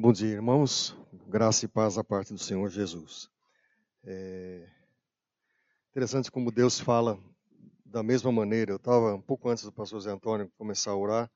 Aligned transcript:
Bom 0.00 0.12
dia, 0.12 0.28
irmãos. 0.28 0.96
Graça 1.26 1.64
e 1.64 1.68
paz 1.68 1.96
da 1.96 2.04
parte 2.04 2.32
do 2.32 2.38
Senhor 2.38 2.70
Jesus. 2.70 3.28
É 4.04 4.70
interessante 5.90 6.30
como 6.30 6.52
Deus 6.52 6.78
fala 6.78 7.18
da 7.84 8.00
mesma 8.00 8.30
maneira. 8.30 8.70
Eu 8.70 8.76
estava 8.76 9.16
um 9.16 9.20
pouco 9.20 9.48
antes 9.48 9.64
do 9.64 9.72
pastor 9.72 10.00
Zé 10.00 10.12
Antônio 10.12 10.52
começar 10.56 10.92
a 10.92 10.96
orar, 10.96 11.28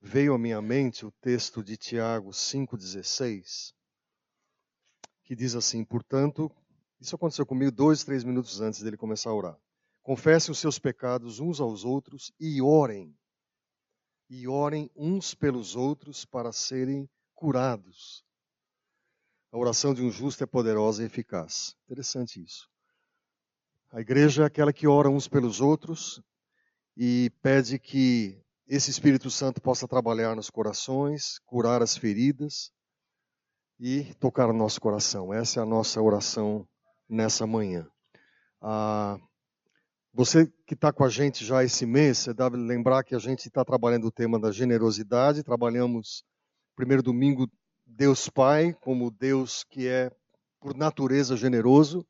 veio 0.00 0.34
à 0.34 0.38
minha 0.38 0.60
mente 0.60 1.06
o 1.06 1.12
texto 1.20 1.62
de 1.62 1.76
Tiago 1.76 2.30
5,16, 2.30 3.72
que 5.22 5.36
diz 5.36 5.54
assim: 5.54 5.84
Portanto, 5.84 6.50
isso 7.00 7.14
aconteceu 7.14 7.46
comigo 7.46 7.70
dois, 7.70 8.02
três 8.02 8.24
minutos 8.24 8.60
antes 8.60 8.82
dele 8.82 8.96
começar 8.96 9.30
a 9.30 9.34
orar. 9.34 9.56
Confessem 10.02 10.50
os 10.50 10.58
seus 10.58 10.76
pecados 10.76 11.38
uns 11.38 11.60
aos 11.60 11.84
outros 11.84 12.32
e 12.40 12.60
orem. 12.60 13.16
E 14.28 14.48
orem 14.48 14.90
uns 14.96 15.36
pelos 15.36 15.76
outros 15.76 16.24
para 16.24 16.50
serem 16.50 17.08
curados. 17.36 18.24
A 19.52 19.58
oração 19.58 19.94
de 19.94 20.02
um 20.02 20.10
justo 20.10 20.42
é 20.42 20.46
poderosa 20.46 21.02
e 21.02 21.06
eficaz. 21.06 21.76
Interessante 21.84 22.42
isso. 22.42 22.68
A 23.92 24.00
igreja 24.00 24.42
é 24.42 24.46
aquela 24.46 24.72
que 24.72 24.88
ora 24.88 25.08
uns 25.08 25.28
pelos 25.28 25.60
outros 25.60 26.20
e 26.96 27.30
pede 27.42 27.78
que 27.78 28.42
esse 28.66 28.90
Espírito 28.90 29.30
Santo 29.30 29.60
possa 29.60 29.86
trabalhar 29.86 30.34
nos 30.34 30.50
corações, 30.50 31.38
curar 31.46 31.82
as 31.82 31.96
feridas 31.96 32.72
e 33.78 34.12
tocar 34.14 34.48
o 34.48 34.52
nosso 34.52 34.80
coração. 34.80 35.32
Essa 35.32 35.60
é 35.60 35.62
a 35.62 35.66
nossa 35.66 36.02
oração 36.02 36.66
nessa 37.08 37.46
manhã. 37.46 37.86
Ah, 38.60 39.18
você 40.12 40.46
que 40.66 40.74
está 40.74 40.92
com 40.92 41.04
a 41.04 41.08
gente 41.08 41.44
já 41.44 41.62
esse 41.62 41.86
mês, 41.86 42.18
você 42.18 42.34
deve 42.34 42.56
lembrar 42.56 43.04
que 43.04 43.14
a 43.14 43.18
gente 43.18 43.46
está 43.46 43.64
trabalhando 43.64 44.06
o 44.06 44.12
tema 44.12 44.40
da 44.40 44.50
generosidade, 44.50 45.44
trabalhamos 45.44 46.24
primeiro 46.76 47.02
domingo, 47.02 47.50
Deus 47.86 48.28
Pai, 48.28 48.74
como 48.82 49.10
Deus 49.10 49.64
que 49.64 49.88
é 49.88 50.12
por 50.60 50.76
natureza 50.76 51.34
generoso. 51.34 52.06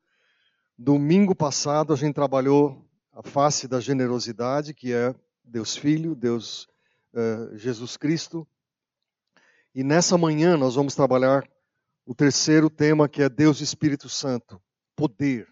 Domingo 0.77 1.37
passado 1.37 1.93
a 1.93 1.97
gente 1.97 2.17
trabalhou 2.17 2.85
a 3.13 3.23
face 3.23 3.69
da 3.69 3.79
generosidade, 3.79 4.75
que 4.75 4.93
é 4.93 5.15
Deus 5.45 5.77
Filho, 5.77 6.17
Deus 6.17 6.67
uh, 7.15 7.57
Jesus 7.57 7.97
Cristo. 7.97 8.47
E 9.73 9.85
nessa 9.85 10.19
manhã 10.19 10.57
nós 10.57 10.75
vamos 10.75 10.97
trabalhar 10.97 11.49
o 12.05 12.15
terceiro 12.15 12.69
tema, 12.69 13.09
que 13.09 13.23
é 13.23 13.29
Deus 13.29 13.61
Espírito 13.61 14.09
Santo, 14.09 14.61
poder 14.97 15.47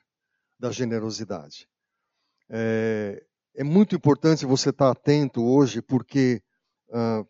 da 0.59 0.73
generosidade. 0.73 1.69
É, 2.51 3.25
é 3.55 3.63
muito 3.63 3.95
importante 3.95 4.45
você 4.45 4.71
estar 4.71 4.91
atento 4.91 5.45
hoje, 5.45 5.81
porque 5.81 6.43
uh, 6.89 7.27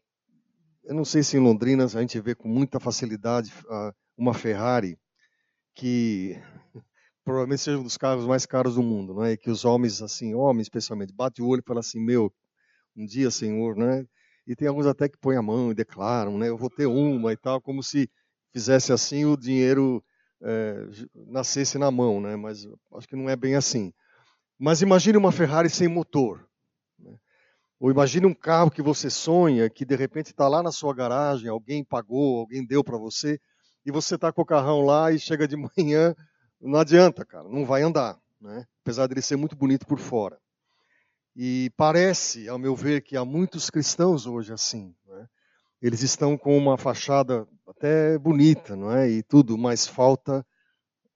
eu 0.84 0.94
não 0.94 1.04
sei 1.04 1.22
se 1.22 1.36
em 1.36 1.40
Londrina 1.40 1.84
a 1.84 1.88
gente 1.88 2.20
vê 2.20 2.34
com 2.34 2.48
muita 2.48 2.78
facilidade 2.78 3.52
uh, 3.64 3.94
uma 4.16 4.34
Ferrari 4.34 4.98
que 5.74 6.38
provavelmente 7.24 7.62
seja 7.62 7.78
um 7.78 7.82
dos 7.82 7.96
carros 7.96 8.26
mais 8.26 8.46
caros 8.46 8.74
do 8.74 8.82
mundo, 8.82 9.14
não 9.14 9.24
é? 9.24 9.32
E 9.32 9.36
que 9.36 9.50
os 9.50 9.64
homens 9.64 10.02
assim, 10.02 10.34
homens 10.34 10.66
especialmente, 10.66 11.12
bate 11.12 11.42
o 11.42 11.46
olho 11.46 11.60
e 11.60 11.66
fala 11.66 11.80
assim, 11.80 12.00
meu, 12.00 12.32
um 12.96 13.06
dia, 13.06 13.30
Senhor, 13.30 13.76
né? 13.76 14.06
E 14.46 14.54
tem 14.54 14.68
alguns 14.68 14.86
até 14.86 15.08
que 15.08 15.18
põem 15.18 15.36
a 15.36 15.42
mão 15.42 15.70
e 15.70 15.74
declaram, 15.74 16.38
né? 16.38 16.48
Eu 16.48 16.56
vou 16.56 16.68
ter 16.68 16.86
uma 16.86 17.32
e 17.32 17.36
tal, 17.36 17.60
como 17.60 17.82
se 17.82 18.10
fizesse 18.52 18.92
assim 18.92 19.24
o 19.24 19.36
dinheiro 19.36 20.04
é, 20.42 20.86
nascesse 21.14 21.78
na 21.78 21.90
mão, 21.90 22.20
né? 22.20 22.36
Mas 22.36 22.66
acho 22.94 23.08
que 23.08 23.16
não 23.16 23.28
é 23.28 23.34
bem 23.34 23.54
assim. 23.54 23.92
Mas 24.58 24.82
imagine 24.82 25.16
uma 25.16 25.32
Ferrari 25.32 25.70
sem 25.70 25.88
motor. 25.88 26.46
Ou 27.84 27.90
imagine 27.90 28.24
um 28.24 28.32
carro 28.32 28.70
que 28.70 28.80
você 28.80 29.10
sonha, 29.10 29.68
que 29.68 29.84
de 29.84 29.94
repente 29.94 30.28
está 30.28 30.48
lá 30.48 30.62
na 30.62 30.72
sua 30.72 30.94
garagem, 30.94 31.50
alguém 31.50 31.84
pagou, 31.84 32.38
alguém 32.38 32.64
deu 32.64 32.82
para 32.82 32.96
você, 32.96 33.38
e 33.84 33.92
você 33.92 34.14
está 34.14 34.32
com 34.32 34.40
o 34.40 34.46
carrão 34.46 34.80
lá 34.80 35.12
e 35.12 35.18
chega 35.18 35.46
de 35.46 35.54
manhã, 35.76 36.16
não 36.58 36.78
adianta, 36.78 37.26
cara, 37.26 37.46
não 37.46 37.66
vai 37.66 37.82
andar, 37.82 38.18
né? 38.40 38.64
apesar 38.80 39.06
dele 39.06 39.20
ser 39.20 39.36
muito 39.36 39.54
bonito 39.54 39.86
por 39.86 39.98
fora. 39.98 40.40
E 41.36 41.70
parece, 41.76 42.48
ao 42.48 42.58
meu 42.58 42.74
ver, 42.74 43.02
que 43.02 43.18
há 43.18 43.24
muitos 43.26 43.68
cristãos 43.68 44.24
hoje 44.24 44.50
assim. 44.50 44.96
Né? 45.06 45.28
Eles 45.82 46.00
estão 46.02 46.38
com 46.38 46.56
uma 46.56 46.78
fachada 46.78 47.46
até 47.68 48.16
bonita, 48.16 48.74
não 48.74 48.90
é? 48.90 49.10
E 49.10 49.22
tudo, 49.22 49.58
mas 49.58 49.86
falta 49.86 50.42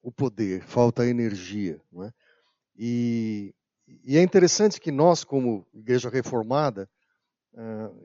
o 0.02 0.12
poder, 0.12 0.62
falta 0.64 1.04
a 1.04 1.06
energia, 1.06 1.80
não 1.90 2.04
é? 2.04 2.12
E 2.76 3.54
e 4.04 4.16
é 4.16 4.22
interessante 4.22 4.80
que 4.80 4.92
nós, 4.92 5.24
como 5.24 5.66
igreja 5.74 6.08
reformada, 6.08 6.88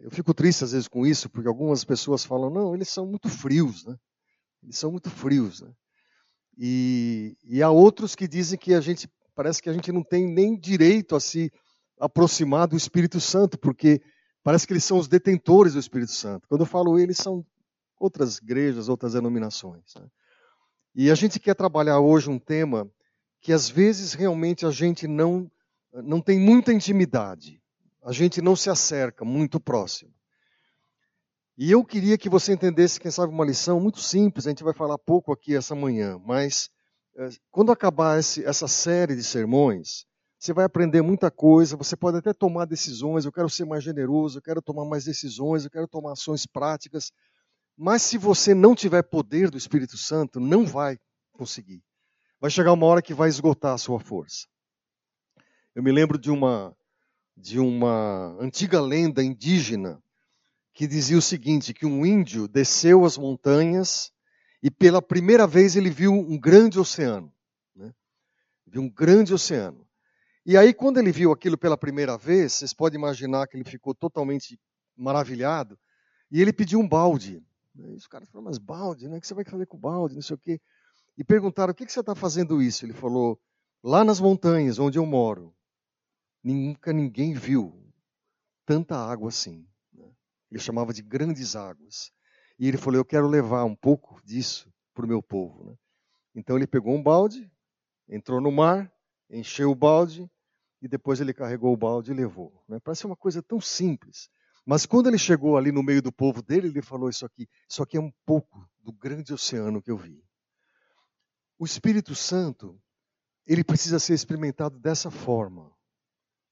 eu 0.02 0.10
fico 0.10 0.34
triste 0.34 0.64
às 0.64 0.72
vezes 0.72 0.88
com 0.88 1.06
isso, 1.06 1.30
porque 1.30 1.48
algumas 1.48 1.84
pessoas 1.84 2.24
falam, 2.26 2.50
não, 2.50 2.74
eles 2.74 2.90
são 2.90 3.06
muito 3.06 3.30
frios, 3.30 3.86
né? 3.86 3.96
Eles 4.64 4.78
são 4.78 4.92
muito 4.92 5.10
frios, 5.10 5.62
né? 5.62 5.72
E, 6.58 7.38
e 7.44 7.62
há 7.62 7.70
outros 7.70 8.16
que 8.16 8.28
dizem 8.28 8.58
que 8.58 8.74
a 8.74 8.82
gente, 8.82 9.10
parece 9.36 9.62
que 9.62 9.70
a 9.70 9.74
gente 9.74 9.92
não 9.92 10.04
tem 10.04 10.28
nem 10.28 10.58
direito 10.58 11.16
a 11.16 11.20
se 11.20 11.52
aproximar 12.00 12.68
do 12.68 12.78
Espírito 12.78 13.20
Santo, 13.20 13.58
porque 13.58 14.02
parece 14.44 14.66
que 14.66 14.74
eles 14.74 14.84
são 14.84 14.98
os 14.98 15.08
detentores 15.08 15.74
do 15.74 15.80
Espírito 15.80 16.12
Santo. 16.12 16.48
Quando 16.48 16.62
eu 16.62 16.68
falo 16.68 16.98
eles, 17.00 17.18
são 17.18 17.46
outras 18.00 18.38
igrejas, 18.38 18.90
outras 18.90 19.14
denominações. 19.14 19.84
Né? 19.96 20.08
E 20.96 21.12
a 21.12 21.16
gente 21.16 21.40
quer 21.40 21.56
trabalhar 21.56 22.00
hoje 22.00 22.30
um 22.30 22.40
tema 22.40 22.90
que 23.42 23.52
às 23.52 23.70
vezes 23.70 24.14
realmente 24.14 24.66
a 24.66 24.72
gente 24.72 25.08
não 25.08 25.52
não 26.02 26.22
tem 26.22 26.40
muita 26.40 26.74
intimidade. 26.74 27.62
A 28.04 28.12
gente 28.12 28.42
não 28.42 28.56
se 28.56 28.70
acerca 28.70 29.24
muito 29.24 29.60
próximo. 29.60 30.14
E 31.58 31.72
eu 31.72 31.86
queria 31.86 32.18
que 32.18 32.30
você 32.30 32.54
entendesse, 32.54 33.00
quem 33.00 33.12
sabe, 33.12 33.32
uma 33.32 33.46
lição 33.46 33.80
muito 33.80 34.00
simples. 34.00 34.48
A 34.48 34.50
gente 34.50 34.64
vai 34.64 34.74
falar 34.74 34.98
pouco 34.98 35.32
aqui 35.32 35.56
essa 35.56 35.76
manhã, 35.76 36.20
mas 36.26 36.70
eh, 37.16 37.30
quando 37.52 37.72
acabar 37.72 38.20
esse, 38.20 38.44
essa 38.44 38.68
série 38.68 39.16
de 39.16 39.24
sermões, 39.24 40.06
você 40.40 40.52
vai 40.52 40.66
aprender 40.66 41.02
muita 41.02 41.30
coisa. 41.30 41.78
Você 41.78 41.96
pode 41.96 42.18
até 42.18 42.34
tomar 42.34 42.66
decisões. 42.66 43.24
Eu 43.24 43.32
quero 43.32 43.50
ser 43.50 43.66
mais 43.66 43.84
generoso, 43.84 44.40
eu 44.40 44.42
quero 44.42 44.62
tomar 44.62 44.84
mais 44.84 45.06
decisões, 45.06 45.64
eu 45.64 45.72
quero 45.72 45.88
tomar 45.88 46.14
ações 46.14 46.46
práticas. 46.48 47.12
Mas 47.78 48.02
se 48.02 48.18
você 48.18 48.54
não 48.54 48.76
tiver 48.76 49.04
poder 49.04 49.50
do 49.50 49.58
Espírito 49.58 49.98
Santo, 49.98 50.40
não 50.40 50.66
vai 50.66 50.98
conseguir. 51.32 51.84
Vai 52.42 52.50
chegar 52.50 52.74
uma 52.74 52.86
hora 52.88 53.02
que 53.02 53.14
vai 53.14 53.30
esgotar 53.30 53.74
a 53.74 53.78
sua 53.78 54.00
força. 54.00 54.48
Eu 55.76 55.82
me 55.82 55.92
lembro 55.92 56.18
de 56.18 56.30
uma 56.30 56.76
de 57.36 57.60
uma 57.60 58.38
antiga 58.40 58.80
lenda 58.80 59.24
indígena 59.24 60.02
que 60.74 60.86
dizia 60.86 61.18
o 61.18 61.22
seguinte: 61.22 61.74
que 61.74 61.86
um 61.86 62.06
índio 62.06 62.48
desceu 62.48 63.06
as 63.06 63.18
montanhas 63.18 64.12
e 64.62 64.70
pela 64.70 65.02
primeira 65.02 65.48
vez 65.48 65.76
ele 65.76 65.90
viu 65.90 66.14
um 66.14 66.40
grande 66.40 66.80
oceano, 66.80 67.34
né? 67.76 67.92
viu 68.68 68.84
um 68.84 68.90
grande 68.90 69.34
oceano. 69.34 69.88
E 70.46 70.56
aí 70.56 70.74
quando 70.74 71.00
ele 71.00 71.12
viu 71.12 71.32
aquilo 71.32 71.58
pela 71.58 71.78
primeira 71.78 72.18
vez, 72.18 72.54
vocês 72.54 72.74
podem 72.74 73.00
imaginar 73.00 73.48
que 73.48 73.58
ele 73.58 73.64
ficou 73.64 73.96
totalmente 73.96 74.60
maravilhado 74.96 75.78
e 76.32 76.40
ele 76.40 76.54
pediu 76.54 76.80
um 76.80 76.88
balde. 76.88 77.44
E 77.76 77.96
os 77.96 78.06
caras 78.06 78.30
falaram: 78.30 78.50
mas 78.50 78.60
balde, 78.60 79.08
né? 79.08 79.18
O 79.18 79.22
que 79.22 79.28
você 79.28 79.34
vai 79.34 79.44
fazer 79.44 79.66
com 79.66 79.78
o 79.78 79.80
balde? 79.80 80.14
Não 80.14 80.22
sei 80.22 80.36
o 80.36 80.40
quê. 80.40 80.62
E 81.18 81.24
perguntaram: 81.24 81.72
o 81.72 81.76
que 81.76 81.92
você 81.92 82.00
está 82.00 82.14
fazendo 82.14 82.62
isso? 82.62 82.86
Ele 82.86 82.94
falou: 82.94 83.40
lá 83.84 84.04
nas 84.04 84.20
montanhas 84.20 84.78
onde 84.78 85.00
eu 85.00 85.06
moro, 85.06 85.54
Nunca 86.44 86.92
ninguém 86.92 87.34
viu 87.34 87.74
tanta 88.66 88.98
água 88.98 89.30
assim. 89.30 89.66
Né? 89.94 90.06
Ele 90.52 90.60
chamava 90.60 90.94
de 90.94 91.02
grandes 91.02 91.56
águas. 91.56 92.12
E 92.60 92.68
ele 92.68 92.78
falou: 92.78 93.00
Eu 93.00 93.06
quero 93.06 93.28
levar 93.28 93.64
um 93.64 93.76
pouco 93.76 94.22
disso 94.24 94.72
para 94.94 95.06
o 95.06 95.08
meu 95.08 95.22
povo. 95.22 95.64
Né? 95.64 95.76
Então 96.36 96.56
ele 96.56 96.68
pegou 96.68 96.94
um 96.94 97.02
balde, 97.02 97.50
entrou 98.08 98.42
no 98.42 98.52
mar, 98.52 98.92
encheu 99.30 99.72
o 99.72 99.76
balde 99.76 100.30
e 100.82 100.88
depois 100.88 101.22
ele 101.22 101.34
carregou 101.34 101.74
o 101.74 101.78
balde 101.78 102.12
e 102.12 102.14
levou. 102.14 102.64
Né? 102.68 102.80
Parece 102.80 103.06
uma 103.06 103.16
coisa 103.16 103.42
tão 103.42 103.62
simples. 103.62 104.30
Mas 104.66 104.86
quando 104.86 105.08
ele 105.08 105.18
chegou 105.18 105.58
ali 105.58 105.72
no 105.72 105.84
meio 105.84 106.02
do 106.02 106.12
povo 106.12 106.42
dele, 106.42 106.68
ele 106.68 106.82
falou 106.82 107.10
isso 107.10 107.26
aqui: 107.26 107.48
Isso 107.70 107.82
aqui 107.82 107.98
é 107.98 108.02
um 108.02 108.12
pouco 108.26 108.70
do 108.82 108.92
grande 108.92 109.34
oceano 109.34 109.82
que 109.82 109.92
eu 109.92 109.98
vi. 109.98 110.24
O 111.58 111.66
Espírito 111.66 112.16
Santo, 112.16 112.80
ele 113.46 113.64
precisa 113.64 114.00
ser 114.00 114.14
experimentado 114.14 114.80
dessa 114.80 115.10
forma. 115.12 115.72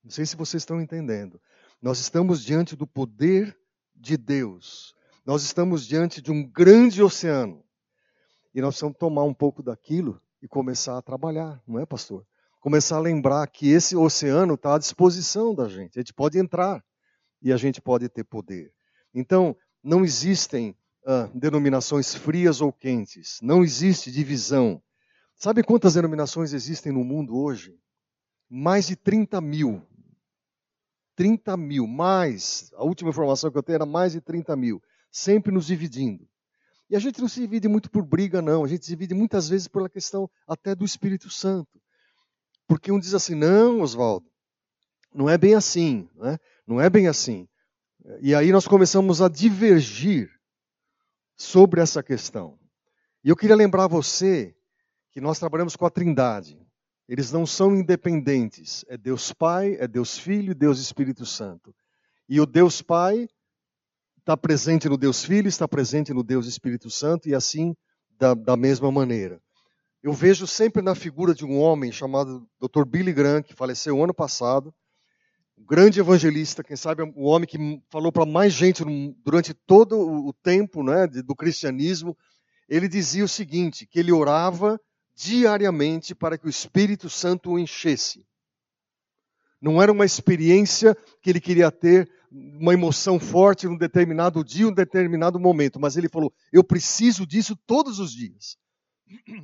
Não 0.04 0.12
sei 0.12 0.26
se 0.26 0.36
vocês 0.36 0.62
estão 0.62 0.82
entendendo. 0.82 1.40
Nós 1.82 2.00
estamos 2.00 2.44
diante 2.44 2.76
do 2.76 2.88
poder 2.88 3.58
de 3.96 4.18
Deus. 4.18 4.96
Nós 5.26 5.44
estamos 5.44 5.86
diante 5.86 6.22
de 6.22 6.32
um 6.32 6.44
grande 6.44 7.02
oceano. 7.04 7.64
E 8.54 8.62
nós 8.62 8.76
precisamos 8.76 8.98
tomar 8.98 9.24
um 9.24 9.34
pouco 9.34 9.64
daquilo 9.64 10.22
e 10.42 10.48
começar 10.48 10.98
a 10.98 11.02
trabalhar, 11.02 11.62
não 11.68 11.80
é, 11.80 11.86
pastor? 11.86 12.26
Começar 12.60 12.98
a 12.98 13.02
lembrar 13.02 13.48
que 13.48 13.70
esse 13.70 13.96
oceano 13.96 14.56
está 14.56 14.76
à 14.76 14.78
disposição 14.78 15.56
da 15.56 15.68
gente. 15.68 15.98
A 15.98 16.02
gente 16.02 16.14
pode 16.14 16.38
entrar 16.38 16.84
e 17.42 17.52
a 17.52 17.58
gente 17.58 17.82
pode 17.82 18.10
ter 18.10 18.24
poder. 18.24 18.74
Então, 19.14 19.56
não 19.84 20.04
existem 20.04 20.76
ah, 21.06 21.30
denominações 21.34 22.14
frias 22.14 22.62
ou 22.62 22.72
quentes. 22.72 23.40
Não 23.42 23.64
existe 23.64 24.12
divisão. 24.12 24.82
Sabe 25.36 25.64
quantas 25.64 25.96
denominações 25.96 26.54
existem 26.54 26.92
no 26.92 27.04
mundo 27.04 27.36
hoje? 27.36 27.76
Mais 28.50 28.88
de 28.88 28.96
30 28.96 29.42
mil. 29.42 29.82
30 31.22 31.56
mil, 31.56 31.86
mais, 31.86 32.72
a 32.74 32.84
última 32.84 33.12
informação 33.12 33.52
que 33.52 33.58
eu 33.58 33.62
tenho 33.62 33.76
era 33.76 33.86
mais 33.86 34.14
de 34.14 34.22
30 34.22 34.56
mil, 34.56 34.82
sempre 35.12 35.54
nos 35.54 35.68
dividindo. 35.68 36.28
E 36.90 36.96
a 36.96 37.00
gente 37.00 37.22
não 37.22 37.28
se 37.28 37.42
divide 37.42 37.68
muito 37.68 37.92
por 37.92 38.04
briga, 38.04 38.42
não. 38.42 38.64
A 38.64 38.68
gente 38.68 38.86
se 38.86 38.90
divide 38.90 39.14
muitas 39.14 39.48
vezes 39.48 39.68
pela 39.68 39.88
questão 39.88 40.28
até 40.48 40.74
do 40.74 40.84
Espírito 40.84 41.30
Santo. 41.30 41.80
Porque 42.68 42.92
um 42.92 43.00
diz 43.00 43.14
assim: 43.14 43.36
não, 43.36 43.82
Oswaldo, 43.82 44.26
não 45.14 45.30
é 45.30 45.38
bem 45.38 45.54
assim. 45.54 46.10
Né? 46.16 46.40
Não 46.66 46.82
é 46.82 46.90
bem 46.90 47.08
assim. 47.08 47.48
E 48.20 48.34
aí 48.34 48.52
nós 48.52 48.68
começamos 48.68 49.22
a 49.22 49.30
divergir 49.30 50.28
sobre 51.38 51.82
essa 51.82 52.02
questão. 52.02 52.58
E 53.24 53.30
eu 53.30 53.36
queria 53.36 53.56
lembrar 53.56 53.86
você 53.86 54.56
que 55.12 55.22
nós 55.22 55.38
trabalhamos 55.38 55.76
com 55.76 55.86
a 55.86 55.90
Trindade. 55.92 56.60
Eles 57.12 57.30
não 57.30 57.46
são 57.46 57.76
independentes. 57.76 58.86
É 58.88 58.96
Deus 58.96 59.34
Pai, 59.34 59.76
é 59.78 59.86
Deus 59.86 60.18
Filho 60.18 60.56
Deus 60.56 60.80
Espírito 60.80 61.26
Santo. 61.26 61.76
E 62.30 62.40
o 62.40 62.46
Deus 62.46 62.82
Pai 62.82 63.28
está 64.20 64.38
presente 64.38 64.88
no 64.88 64.96
Deus 64.96 65.22
Filho, 65.22 65.50
está 65.50 65.68
presente 65.68 66.14
no 66.14 66.24
Deus 66.24 66.48
Espírito 66.48 66.90
Santo 66.90 67.28
e 67.28 67.36
assim 67.36 67.76
da, 68.18 68.34
da 68.34 68.56
mesma 68.56 68.90
maneira. 68.90 69.42
Eu 70.02 70.14
vejo 70.14 70.48
sempre 70.48 70.82
na 70.82 70.96
figura 70.96 71.36
de 71.36 71.44
um 71.44 71.60
homem 71.60 71.92
chamado 71.92 72.48
Dr. 72.58 72.86
Billy 72.86 73.12
Graham, 73.12 73.44
que 73.44 73.54
faleceu 73.54 74.02
ano 74.02 74.14
passado, 74.14 74.74
um 75.58 75.66
grande 75.66 76.00
evangelista, 76.00 76.64
quem 76.64 76.78
sabe 76.78 77.04
o 77.04 77.26
homem 77.26 77.46
que 77.46 77.84
falou 77.90 78.14
para 78.14 78.26
mais 78.26 78.54
gente 78.54 78.86
durante 79.22 79.54
todo 79.54 80.00
o 80.00 80.32
tempo 80.32 80.82
né, 80.82 81.08
do 81.08 81.36
cristianismo. 81.36 82.18
Ele 82.70 82.88
dizia 82.88 83.26
o 83.26 83.28
seguinte: 83.28 83.86
que 83.86 84.00
ele 84.00 84.14
orava 84.14 84.80
diariamente 85.16 86.16
para 86.16 86.38
que 86.38 86.46
o 86.46 86.50
Espírito 86.50 87.10
Santo 87.10 87.52
o 87.52 87.60
enchesse. 87.60 88.26
Não 89.62 89.82
era 89.82 89.92
uma 89.92 90.06
experiência 90.06 90.98
que 91.22 91.30
ele 91.30 91.40
queria 91.40 91.72
ter 91.72 92.10
uma 92.32 92.74
emoção 92.74 93.20
forte 93.20 93.68
num 93.68 93.78
determinado 93.78 94.44
dia, 94.44 94.68
um 94.68 94.74
determinado 94.74 95.40
momento, 95.40 95.80
mas 95.80 95.98
ele 95.98 96.10
falou: 96.10 96.34
eu 96.52 96.64
preciso 96.64 97.28
disso 97.28 97.56
todos 97.68 98.00
os 98.00 98.12
dias. 98.12 98.58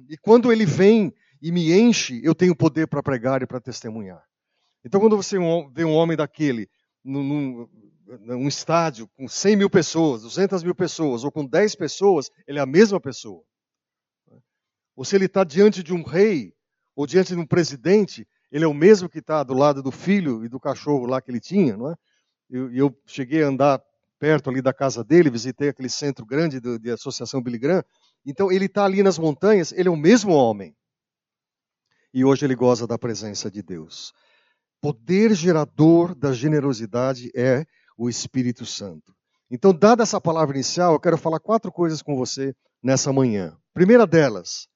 E 0.10 0.18
quando 0.18 0.52
ele 0.52 0.66
vem 0.66 1.14
e 1.42 1.52
me 1.52 1.74
enche, 1.74 2.22
eu 2.24 2.34
tenho 2.34 2.56
poder 2.56 2.88
para 2.88 3.04
pregar 3.04 3.42
e 3.42 3.48
para 3.48 3.60
testemunhar. 3.60 4.24
Então, 4.84 5.02
quando 5.02 5.18
você 5.18 5.38
vê 5.74 5.84
um 5.84 5.94
homem 5.94 6.16
daquele 6.16 6.70
num, 7.04 7.68
num, 8.20 8.48
estádio 8.48 9.08
com 9.18 9.28
100 9.28 9.56
mil 9.58 9.70
pessoas, 9.70 10.22
200 10.22 10.64
mil 10.64 10.74
pessoas, 10.74 11.24
ou 11.24 11.32
com 11.32 11.46
10 11.46 11.76
pessoas, 11.76 12.32
ele 12.48 12.60
é 12.60 12.62
a 12.62 12.66
mesma 12.66 13.00
pessoa. 13.00 13.44
Ou 14.98 15.06
se 15.06 15.16
ele 15.16 15.26
está 15.26 15.44
diante 15.44 15.84
de 15.84 15.94
um 15.94 16.02
rei, 16.02 16.56
ou 16.96 17.06
diante 17.06 17.36
de 17.36 17.40
um 17.40 17.46
presidente, 17.46 18.28
ele 18.52 18.66
é 18.66 18.68
o 18.68 18.74
mesmo 18.74 19.08
que 19.08 19.20
está 19.20 19.44
do 19.44 19.54
lado 19.54 19.84
do 19.84 19.92
filho 19.92 20.44
e 20.44 20.50
do 20.50 20.60
cachorro 20.60 21.06
lá 21.06 21.22
que 21.22 21.30
ele 21.30 21.40
tinha, 21.40 21.78
não 21.78 21.92
é? 21.92 21.96
eu, 22.50 22.74
eu 22.74 23.02
cheguei 23.06 23.44
a 23.44 23.48
andar 23.48 23.80
perto 24.18 24.50
ali 24.50 24.60
da 24.60 24.74
casa 24.74 25.04
dele, 25.04 25.30
visitei 25.30 25.70
aquele 25.70 25.88
centro 25.88 26.26
grande 26.26 26.60
de, 26.60 26.80
de 26.80 26.90
Associação 26.90 27.44
Billy 27.44 27.60
Graham. 27.60 27.84
Então 28.26 28.52
ele 28.52 28.66
está 28.66 28.86
ali 28.86 29.04
nas 29.04 29.20
montanhas, 29.20 29.72
ele 29.72 29.88
é 29.88 29.92
o 29.92 29.96
mesmo 29.96 30.34
homem. 30.34 30.76
E 32.12 32.26
hoje 32.26 32.44
ele 32.44 32.56
goza 32.56 32.88
da 32.88 32.98
presença 32.98 33.52
de 33.52 33.62
Deus. 33.62 34.12
Poder 34.82 35.36
gerador 35.36 36.16
da 36.16 36.34
generosidade 36.34 37.30
é 37.36 37.68
o 37.96 38.10
Espírito 38.10 38.66
Santo. 38.66 39.16
Então, 39.50 39.72
dada 39.72 40.02
essa 40.02 40.20
palavra 40.20 40.56
inicial, 40.56 40.94
eu 40.94 41.00
quero 41.00 41.18
falar 41.18 41.40
quatro 41.40 41.72
coisas 41.72 42.02
com 42.02 42.16
você 42.16 42.56
nessa 42.82 43.14
manhã. 43.14 43.56
Primeira 43.74 44.08
delas 44.08 44.68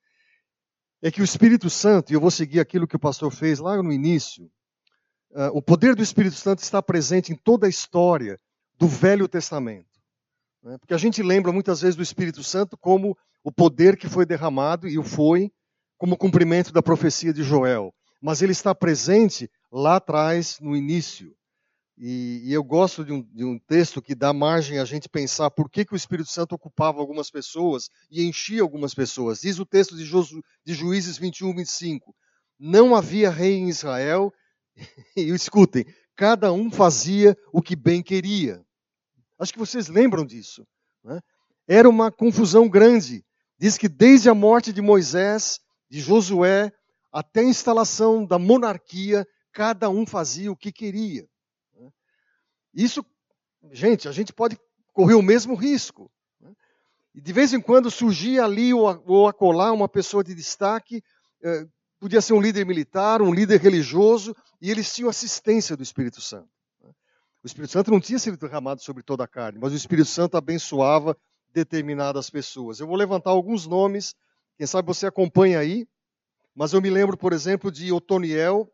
é 1.01 1.12
que 1.12 1.21
o 1.21 1.24
Espírito 1.24 1.69
Santo, 1.69 2.12
e 2.12 2.15
eu 2.15 2.21
vou 2.21 2.31
seguir 2.31 2.59
aquilo 2.59 2.88
que 2.88 2.95
o 2.95 3.00
pastor 3.00 3.31
fez 3.31 3.59
lá 3.59 3.81
no 3.81 3.92
início, 3.92 4.50
Uh, 5.33 5.48
o 5.53 5.62
poder 5.62 5.95
do 5.95 6.03
Espírito 6.03 6.36
Santo 6.36 6.59
está 6.59 6.81
presente 6.81 7.31
em 7.31 7.36
toda 7.38 7.65
a 7.65 7.69
história 7.69 8.38
do 8.77 8.86
Velho 8.86 9.30
Testamento. 9.30 9.88
Né? 10.62 10.77
Porque 10.77 10.94
a 10.94 10.98
gente 10.98 11.24
lembra 11.24 11.53
muitas 11.53 11.81
vezes 11.81 11.95
do 11.95 12.03
Espírito 12.03 12.44
Santo 12.44 12.77
como 12.77 13.18
o 13.42 13.51
poder 13.51 13.95
que 13.95 14.09
foi 14.09 14.25
derramado, 14.25 14.89
e 14.89 15.00
o 15.00 15.03
foi, 15.03 15.50
como 15.98 16.18
cumprimento 16.18 16.74
da 16.74 16.81
profecia 16.81 17.33
de 17.33 17.44
Joel. 17.44 17.94
Mas 18.21 18.42
ele 18.42 18.51
está 18.51 18.75
presente 18.75 19.50
lá 19.71 19.95
atrás, 19.95 20.59
no 20.59 20.75
início. 20.75 21.33
E, 22.03 22.42
e 22.45 22.53
eu 22.53 22.63
gosto 22.63 23.06
de 23.06 23.13
um, 23.13 23.21
de 23.21 23.45
um, 23.45 23.59
texto 23.59 24.01
que 24.01 24.15
dá 24.15 24.33
margem 24.33 24.80
a 24.80 24.86
gente 24.86 25.07
pensar 25.07 25.51
por 25.51 25.69
que, 25.69 25.86
que 25.86 25.94
o 25.94 25.95
Espírito 25.95 26.31
Santo 26.31 26.56
ocupava 26.56 27.00
algumas 27.00 27.30
pessoas 27.30 27.89
e 28.09 28.24
enchia 28.24 28.63
algumas 28.63 28.95
pessoas. 28.95 29.42
Diz 29.42 29.59
o 29.59 29.65
texto 29.65 29.95
de, 29.95 30.03
Josu, 30.03 30.44
de 30.65 30.74
Juízes 30.74 31.19
21, 31.19 31.56
25. 31.56 32.15
Não 32.59 32.95
havia 32.95 33.30
rei 33.30 33.53
em 33.53 33.69
Israel 33.69 34.33
E 35.15 35.30
escutem, 35.30 35.86
cada 36.15 36.51
um 36.51 36.71
fazia 36.71 37.38
o 37.51 37.62
que 37.62 37.75
bem 37.75 38.01
queria. 38.01 38.63
Acho 39.39 39.53
que 39.53 39.59
vocês 39.59 39.88
lembram 39.88 40.25
disso. 40.25 40.65
Né? 41.03 41.19
Era 41.68 41.89
uma 41.89 42.12
confusão 42.12 42.69
grande. 42.69 43.25
Diz 43.57 43.77
que 43.77 43.89
desde 43.89 44.30
a 44.30 44.36
morte 44.36 44.74
de 44.74 44.81
Moisés, 44.81 45.59
de 45.89 46.00
Josué, 46.00 46.71
até 47.12 47.42
a 47.42 47.45
instalação 47.45 48.25
da 48.25 48.39
monarquia, 48.39 49.27
cada 49.51 49.89
um 49.89 50.06
fazia 50.06 50.51
o 50.51 50.57
que 50.57 50.71
queria. 50.71 51.27
Né? 52.73 52.83
Isso, 52.83 53.06
gente, 53.71 54.07
a 54.07 54.12
gente 54.12 54.33
pode 54.33 54.57
correr 54.94 55.15
o 55.15 55.21
mesmo 55.21 55.56
risco. 55.56 56.12
Né? 56.39 56.53
E 57.15 57.21
de 57.21 57.33
vez 57.33 57.53
em 57.53 57.62
quando 57.62 57.91
surgia 57.91 58.44
ali 58.45 58.73
ou 58.73 59.27
acolá 59.27 59.71
uma 59.71 59.88
pessoa 59.88 60.23
de 60.23 60.33
destaque 60.35 61.03
eh, 61.44 61.68
Podia 62.01 62.19
ser 62.19 62.33
um 62.33 62.41
líder 62.41 62.65
militar, 62.65 63.21
um 63.21 63.31
líder 63.31 63.62
religioso, 63.62 64.35
e 64.59 64.71
eles 64.71 64.91
tinham 64.91 65.07
assistência 65.07 65.77
do 65.77 65.83
Espírito 65.83 66.19
Santo. 66.19 66.50
O 67.44 67.45
Espírito 67.45 67.69
Santo 67.69 67.91
não 67.91 68.00
tinha 68.00 68.18
sido 68.18 68.38
derramado 68.38 68.81
sobre 68.81 69.03
toda 69.03 69.24
a 69.24 69.27
carne, 69.27 69.59
mas 69.62 69.71
o 69.71 69.75
Espírito 69.75 70.07
Santo 70.09 70.35
abençoava 70.35 71.15
determinadas 71.53 72.27
pessoas. 72.27 72.79
Eu 72.79 72.88
vou 72.88 72.95
levantar 72.95 73.29
alguns 73.29 73.67
nomes, 73.67 74.15
quem 74.57 74.65
sabe 74.65 74.88
você 74.88 75.06
acompanha 75.06 75.59
aí, 75.59 75.88
mas 76.56 76.74
eu 76.74 76.81
me 76.81 76.89
lembro, 76.89 77.15
por 77.15 77.33
exemplo, 77.33 77.71
de 77.71 77.91
Otoniel, 77.91 78.67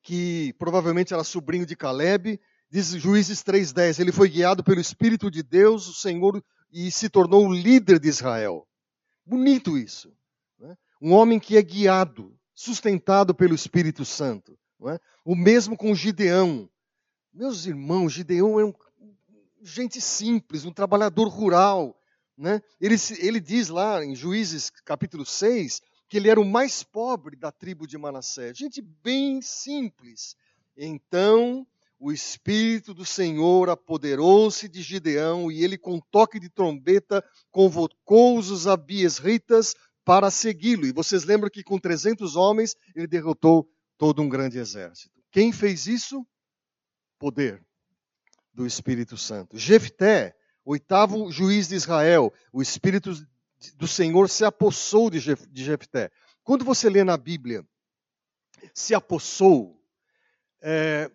que 0.00 0.52
provavelmente 0.52 1.12
era 1.12 1.24
sobrinho 1.24 1.66
de 1.66 1.74
Caleb, 1.74 2.40
diz 2.74 2.88
Juízes 2.88 3.40
3:10, 3.44 4.00
ele 4.00 4.10
foi 4.10 4.28
guiado 4.28 4.64
pelo 4.64 4.80
Espírito 4.80 5.30
de 5.30 5.44
Deus, 5.44 5.86
o 5.86 5.94
Senhor, 5.94 6.44
e 6.72 6.90
se 6.90 7.08
tornou 7.08 7.46
o 7.46 7.52
líder 7.52 8.00
de 8.00 8.08
Israel. 8.08 8.66
Bonito 9.24 9.78
isso. 9.78 10.12
Um 11.00 11.12
homem 11.12 11.38
que 11.38 11.56
é 11.56 11.62
guiado, 11.62 12.36
sustentado 12.52 13.32
pelo 13.32 13.54
Espírito 13.54 14.04
Santo. 14.04 14.58
É? 14.88 14.98
O 15.24 15.36
mesmo 15.36 15.76
com 15.76 15.94
Gideão. 15.94 16.68
Meus 17.32 17.64
irmãos, 17.64 18.12
Gideão 18.12 18.58
é 18.58 18.64
um 18.64 18.74
gente 19.62 20.00
simples, 20.00 20.64
um 20.64 20.72
trabalhador 20.72 21.28
rural. 21.28 21.96
Né? 22.36 22.60
Ele, 22.80 22.96
ele 23.20 23.40
diz 23.40 23.68
lá 23.68 24.04
em 24.04 24.16
Juízes 24.16 24.70
capítulo 24.84 25.24
6 25.24 25.80
que 26.08 26.16
ele 26.16 26.28
era 26.28 26.40
o 26.40 26.44
mais 26.44 26.82
pobre 26.82 27.36
da 27.36 27.52
tribo 27.52 27.86
de 27.86 27.96
Manassés. 27.96 28.58
Gente 28.58 28.82
bem 28.82 29.40
simples. 29.40 30.36
Então 30.76 31.64
o 32.04 32.12
Espírito 32.12 32.92
do 32.92 33.02
Senhor 33.02 33.70
apoderou-se 33.70 34.68
de 34.68 34.82
Gideão 34.82 35.50
e 35.50 35.64
ele, 35.64 35.78
com 35.78 35.98
toque 35.98 36.38
de 36.38 36.50
trombeta, 36.50 37.24
convocou 37.50 38.36
os 38.36 38.66
abiesritas 38.66 39.74
para 40.04 40.30
segui-lo. 40.30 40.84
E 40.84 40.92
vocês 40.92 41.24
lembram 41.24 41.48
que 41.48 41.64
com 41.64 41.78
300 41.78 42.36
homens 42.36 42.76
ele 42.94 43.06
derrotou 43.06 43.66
todo 43.96 44.20
um 44.20 44.28
grande 44.28 44.58
exército. 44.58 45.18
Quem 45.32 45.50
fez 45.50 45.86
isso? 45.86 46.26
Poder 47.18 47.64
do 48.52 48.66
Espírito 48.66 49.16
Santo. 49.16 49.56
Jefté, 49.56 50.36
oitavo 50.62 51.32
juiz 51.32 51.68
de 51.68 51.74
Israel, 51.74 52.30
o 52.52 52.60
Espírito 52.60 53.14
do 53.76 53.88
Senhor 53.88 54.28
se 54.28 54.44
apossou 54.44 55.08
de 55.08 55.20
Jefté. 55.54 56.10
Quando 56.42 56.66
você 56.66 56.90
lê 56.90 57.02
na 57.02 57.16
Bíblia, 57.16 57.66
se 58.74 58.94
apossou, 58.94 59.82
é, 60.60 61.10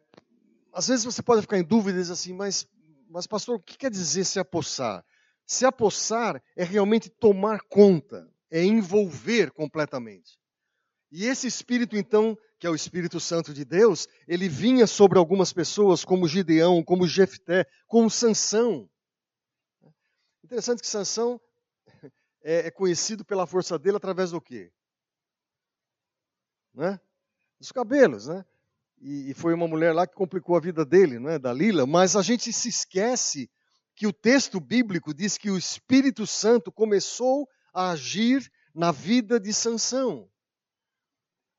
às 0.74 0.88
vezes 0.88 1.06
você 1.06 1.22
pode 1.22 1.42
ficar 1.42 1.58
em 1.58 1.64
dúvidas 1.64 2.10
assim, 2.10 2.34
mas, 2.34 2.68
mas 3.10 3.28
pastor, 3.28 3.56
o 3.56 3.60
que 3.60 3.78
quer 3.78 3.92
dizer 3.92 4.24
se 4.26 4.40
apossar? 4.40 5.04
Se 5.46 5.66
apossar 5.66 6.42
é 6.56 6.64
realmente 6.64 7.10
tomar 7.10 7.62
conta, 7.62 8.30
é 8.52 8.64
envolver 8.64 9.52
completamente. 9.52 10.40
E 11.12 11.26
esse 11.26 11.48
espírito, 11.48 11.98
então, 11.98 12.38
que 12.60 12.68
é 12.68 12.70
o 12.70 12.76
Espírito 12.76 13.20
Santo 13.20 13.52
de 13.52 13.66
Deus, 13.66 14.08
ele 14.28 14.48
vinha 14.48 14.86
sobre 14.86 15.18
algumas 15.18 15.52
pessoas, 15.52 16.06
como 16.06 16.28
Gideão, 16.28 16.84
como 16.84 17.08
Jefté, 17.08 17.66
como 17.88 18.12
Sansão. 18.12 18.88
Interessante 20.44 20.82
que 20.82 20.88
Sansão 20.88 21.42
é, 22.44 22.68
é 22.68 22.72
conhecido 22.72 23.26
pela 23.26 23.48
força 23.48 23.80
dele 23.80 23.98
através 23.98 24.32
do 24.32 24.40
quê? 24.40 24.72
Né? 26.76 27.00
Dos 27.60 27.72
cabelos, 27.72 28.28
né? 28.28 28.46
E, 29.02 29.32
e 29.32 29.34
foi 29.34 29.54
uma 29.54 29.68
mulher 29.68 29.94
lá 29.94 30.06
que 30.06 30.16
complicou 30.16 30.56
a 30.56 30.60
vida 30.60 30.86
dele, 30.86 31.20
né? 31.20 31.40
Dalila. 31.40 31.86
Mas 31.86 32.16
a 32.16 32.22
gente 32.22 32.52
se 32.52 32.70
esquece 32.70 33.50
que 33.96 34.08
o 34.08 34.14
texto 34.14 34.60
bíblico 34.60 35.14
diz 35.14 35.38
que 35.38 35.50
o 35.50 35.58
Espírito 35.58 36.26
Santo 36.26 36.72
começou 36.72 37.48
a 37.74 37.92
agir 37.92 38.50
na 38.74 38.92
vida 38.92 39.40
de 39.40 39.54
Sansão. 39.54 40.30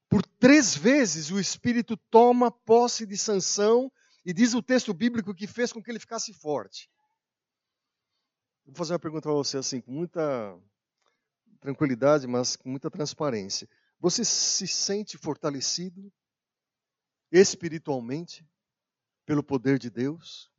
Por 0.09 0.26
três 0.38 0.75
vezes 0.75 1.30
o 1.30 1.38
Espírito 1.38 1.97
toma 2.11 2.50
posse 2.50 3.06
de 3.06 3.16
Sansão 3.16 3.92
e 4.25 4.32
diz 4.32 4.54
o 4.54 4.62
texto 4.62 4.92
bíblico 4.92 5.35
que 5.35 5.47
fez 5.47 5.73
com 5.73 5.82
que 5.82 5.90
ele 5.90 6.00
ficasse 6.00 6.32
forte. 6.32 6.90
Vou 8.64 8.75
fazer 8.75 8.92
uma 8.92 8.99
pergunta 8.99 9.23
para 9.23 9.32
você 9.32 9.59
assim, 9.59 9.80
com 9.80 9.92
muita 9.92 10.59
tranquilidade, 11.61 12.26
mas 12.26 12.56
com 12.56 12.68
muita 12.68 12.90
transparência. 12.90 13.68
Você 13.99 14.25
se 14.25 14.66
sente 14.66 15.18
fortalecido 15.18 16.12
espiritualmente 17.30 18.46
pelo 19.25 19.42
poder 19.42 19.78
de 19.78 19.90
Deus? 19.90 20.50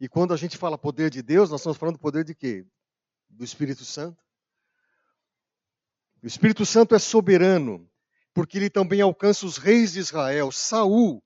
E 0.00 0.08
quando 0.08 0.32
a 0.32 0.36
gente 0.36 0.56
fala 0.56 0.78
poder 0.78 1.10
de 1.10 1.22
Deus, 1.22 1.50
nós 1.50 1.60
estamos 1.60 1.76
falando 1.76 1.96
do 1.96 2.00
poder 2.00 2.24
de 2.24 2.34
quê? 2.34 2.66
Do 3.28 3.44
Espírito 3.44 3.84
Santo. 3.84 4.22
O 6.22 6.26
Espírito 6.26 6.64
Santo 6.66 6.94
é 6.94 6.98
soberano, 6.98 7.88
porque 8.34 8.58
ele 8.58 8.70
também 8.70 9.00
alcança 9.00 9.46
os 9.46 9.56
reis 9.56 9.92
de 9.92 10.00
Israel. 10.00 10.50
Saul 10.50 11.22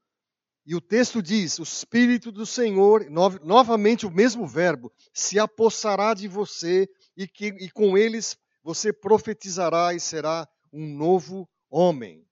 e 0.66 0.74
o 0.74 0.80
texto 0.80 1.22
diz: 1.22 1.58
o 1.58 1.62
Espírito 1.62 2.32
do 2.32 2.46
Senhor, 2.46 3.06
novamente 3.42 4.06
o 4.06 4.10
mesmo 4.10 4.46
verbo, 4.46 4.92
se 5.12 5.38
apossará 5.38 6.14
de 6.14 6.26
você 6.26 6.88
e, 7.16 7.28
que, 7.28 7.46
e 7.46 7.70
com 7.70 7.98
eles 7.98 8.36
você 8.62 8.92
profetizará 8.92 9.92
e 9.94 10.00
será 10.00 10.48
um 10.72 10.86
novo 10.86 11.48
homem. 11.68 12.23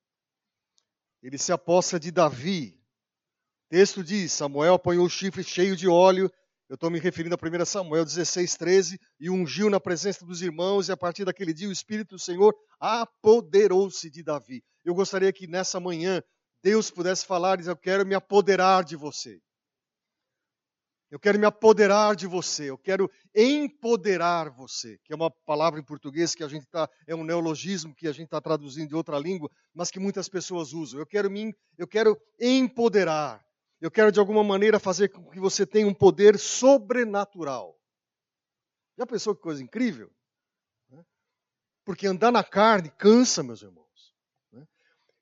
Ele 1.23 1.38
se 1.38 1.52
apossa 1.52 2.00
de 2.00 2.11
Davi. 2.11 2.79
O 3.67 3.69
texto 3.71 4.02
diz: 4.02 4.33
Samuel 4.33 4.75
apanhou 4.75 5.07
o 5.07 5.11
chifre 5.11 5.45
cheio 5.45 5.76
de 5.76 5.88
óleo. 5.88 6.31
Eu 6.69 6.75
estou 6.75 6.91
me 6.91 6.99
referindo 6.99 7.35
a 7.35 7.38
1 7.38 7.64
Samuel 7.67 8.05
16, 8.05 8.57
13, 8.57 9.00
e 9.21 9.29
ungiu 9.29 9.69
na 9.69 9.79
presença 9.79 10.25
dos 10.25 10.41
irmãos, 10.41 10.88
e 10.88 10.93
a 10.93 10.97
partir 10.97 11.25
daquele 11.25 11.52
dia 11.52 11.69
o 11.69 11.73
Espírito 11.73 12.17
do 12.17 12.19
Senhor 12.19 12.55
apoderou-se 12.81 14.09
de 14.11 14.23
Davi. 14.23 14.64
Eu 14.85 14.95
gostaria 14.95 15.33
que 15.33 15.47
nessa 15.47 15.79
manhã 15.79 16.23
Deus 16.62 16.91
pudesse 16.91 17.26
falar 17.26 17.55
e 17.55 17.59
dizer: 17.59 17.71
Eu 17.71 17.76
quero 17.76 18.07
me 18.07 18.14
apoderar 18.14 18.85
de 18.85 18.97
você. 18.97 19.38
Eu 21.12 21.21
quero 21.21 21.38
me 21.38 21.45
apoderar 21.45 22.16
de 22.16 22.26
você, 22.26 22.71
eu 22.71 22.78
quero 22.78 23.11
empoderar 23.35 24.49
você, 24.49 24.97
que 25.04 25.12
é 25.12 25.14
uma 25.14 25.31
palavra 25.31 25.78
em 25.78 25.85
português 25.85 26.35
que 26.35 26.42
a 26.42 26.49
gente 26.49 26.62
está, 26.62 26.88
é 27.07 27.14
um 27.14 27.23
neologismo 27.23 27.95
que 27.95 28.09
a 28.09 28.12
gente 28.12 28.28
está 28.28 28.40
traduzindo 28.40 28.88
de 28.88 28.95
outra 28.95 29.19
língua, 29.19 29.50
mas 29.75 29.90
que 29.90 30.00
muitas 30.00 30.26
pessoas 30.26 30.73
usam. 30.73 30.99
Eu 30.99 31.04
quero 31.04 31.31
me, 31.31 31.54
eu 31.76 31.87
quero 31.87 32.19
empoderar. 32.40 33.45
Eu 33.78 33.90
quero 33.90 34.11
de 34.11 34.19
alguma 34.19 34.42
maneira 34.42 34.81
fazer 34.81 35.11
com 35.11 35.28
que 35.31 35.38
você 35.38 35.66
tenha 35.66 35.87
um 35.87 35.92
poder 35.92 36.38
sobrenatural. 36.38 37.78
Já 38.97 39.04
pensou 39.04 39.35
que 39.35 39.42
coisa 39.42 39.62
incrível? 39.62 40.11
Porque 41.85 42.07
andar 42.07 42.33
na 42.33 42.42
carne 42.42 42.90
cansa, 42.90 43.42
meus 43.42 43.61
irmãos. 43.61 44.14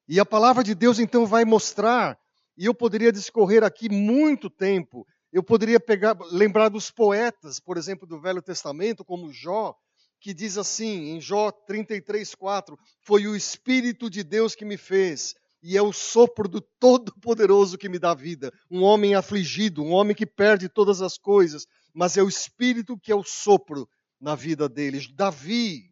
E 0.06 0.20
a 0.20 0.24
palavra 0.24 0.62
de 0.62 0.72
Deus 0.72 1.00
então 1.00 1.26
vai 1.26 1.44
mostrar, 1.44 2.16
e 2.56 2.66
eu 2.66 2.74
poderia 2.74 3.10
discorrer 3.10 3.64
aqui 3.64 3.88
muito 3.88 4.48
tempo, 4.48 5.04
eu 5.32 5.42
poderia 5.42 5.78
pegar, 5.78 6.16
lembrar 6.30 6.68
dos 6.68 6.90
poetas, 6.90 7.60
por 7.60 7.76
exemplo, 7.76 8.06
do 8.06 8.20
Velho 8.20 8.42
Testamento, 8.42 9.04
como 9.04 9.32
Jó, 9.32 9.76
que 10.20 10.34
diz 10.34 10.58
assim, 10.58 11.10
em 11.10 11.20
Jó 11.20 11.50
33:4, 11.50 12.76
foi 13.00 13.26
o 13.26 13.36
espírito 13.36 14.10
de 14.10 14.22
Deus 14.22 14.54
que 14.54 14.64
me 14.64 14.76
fez, 14.76 15.34
e 15.62 15.76
é 15.76 15.82
o 15.82 15.92
sopro 15.92 16.48
do 16.48 16.60
Todo-Poderoso 16.60 17.78
que 17.78 17.88
me 17.88 17.98
dá 17.98 18.14
vida. 18.14 18.52
Um 18.70 18.82
homem 18.82 19.14
afligido, 19.14 19.82
um 19.82 19.92
homem 19.92 20.14
que 20.14 20.26
perde 20.26 20.68
todas 20.68 21.00
as 21.00 21.16
coisas, 21.16 21.66
mas 21.94 22.16
é 22.16 22.22
o 22.22 22.28
espírito 22.28 22.98
que 22.98 23.12
é 23.12 23.14
o 23.14 23.22
sopro 23.22 23.88
na 24.20 24.34
vida 24.34 24.68
deles. 24.68 25.08
Davi, 25.14 25.90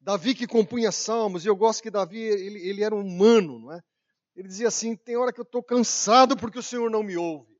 Davi 0.00 0.34
que 0.34 0.46
compunha 0.46 0.92
salmos, 0.92 1.44
e 1.44 1.48
eu 1.48 1.56
gosto 1.56 1.82
que 1.82 1.90
Davi, 1.90 2.18
ele, 2.18 2.60
ele 2.60 2.84
era 2.84 2.94
humano, 2.94 3.58
não 3.58 3.72
é? 3.72 3.80
Ele 4.36 4.48
dizia 4.48 4.68
assim: 4.68 4.94
tem 4.94 5.16
hora 5.16 5.32
que 5.32 5.40
eu 5.40 5.44
estou 5.44 5.62
cansado 5.62 6.36
porque 6.36 6.58
o 6.58 6.62
Senhor 6.62 6.90
não 6.90 7.02
me 7.02 7.16
ouve. 7.16 7.55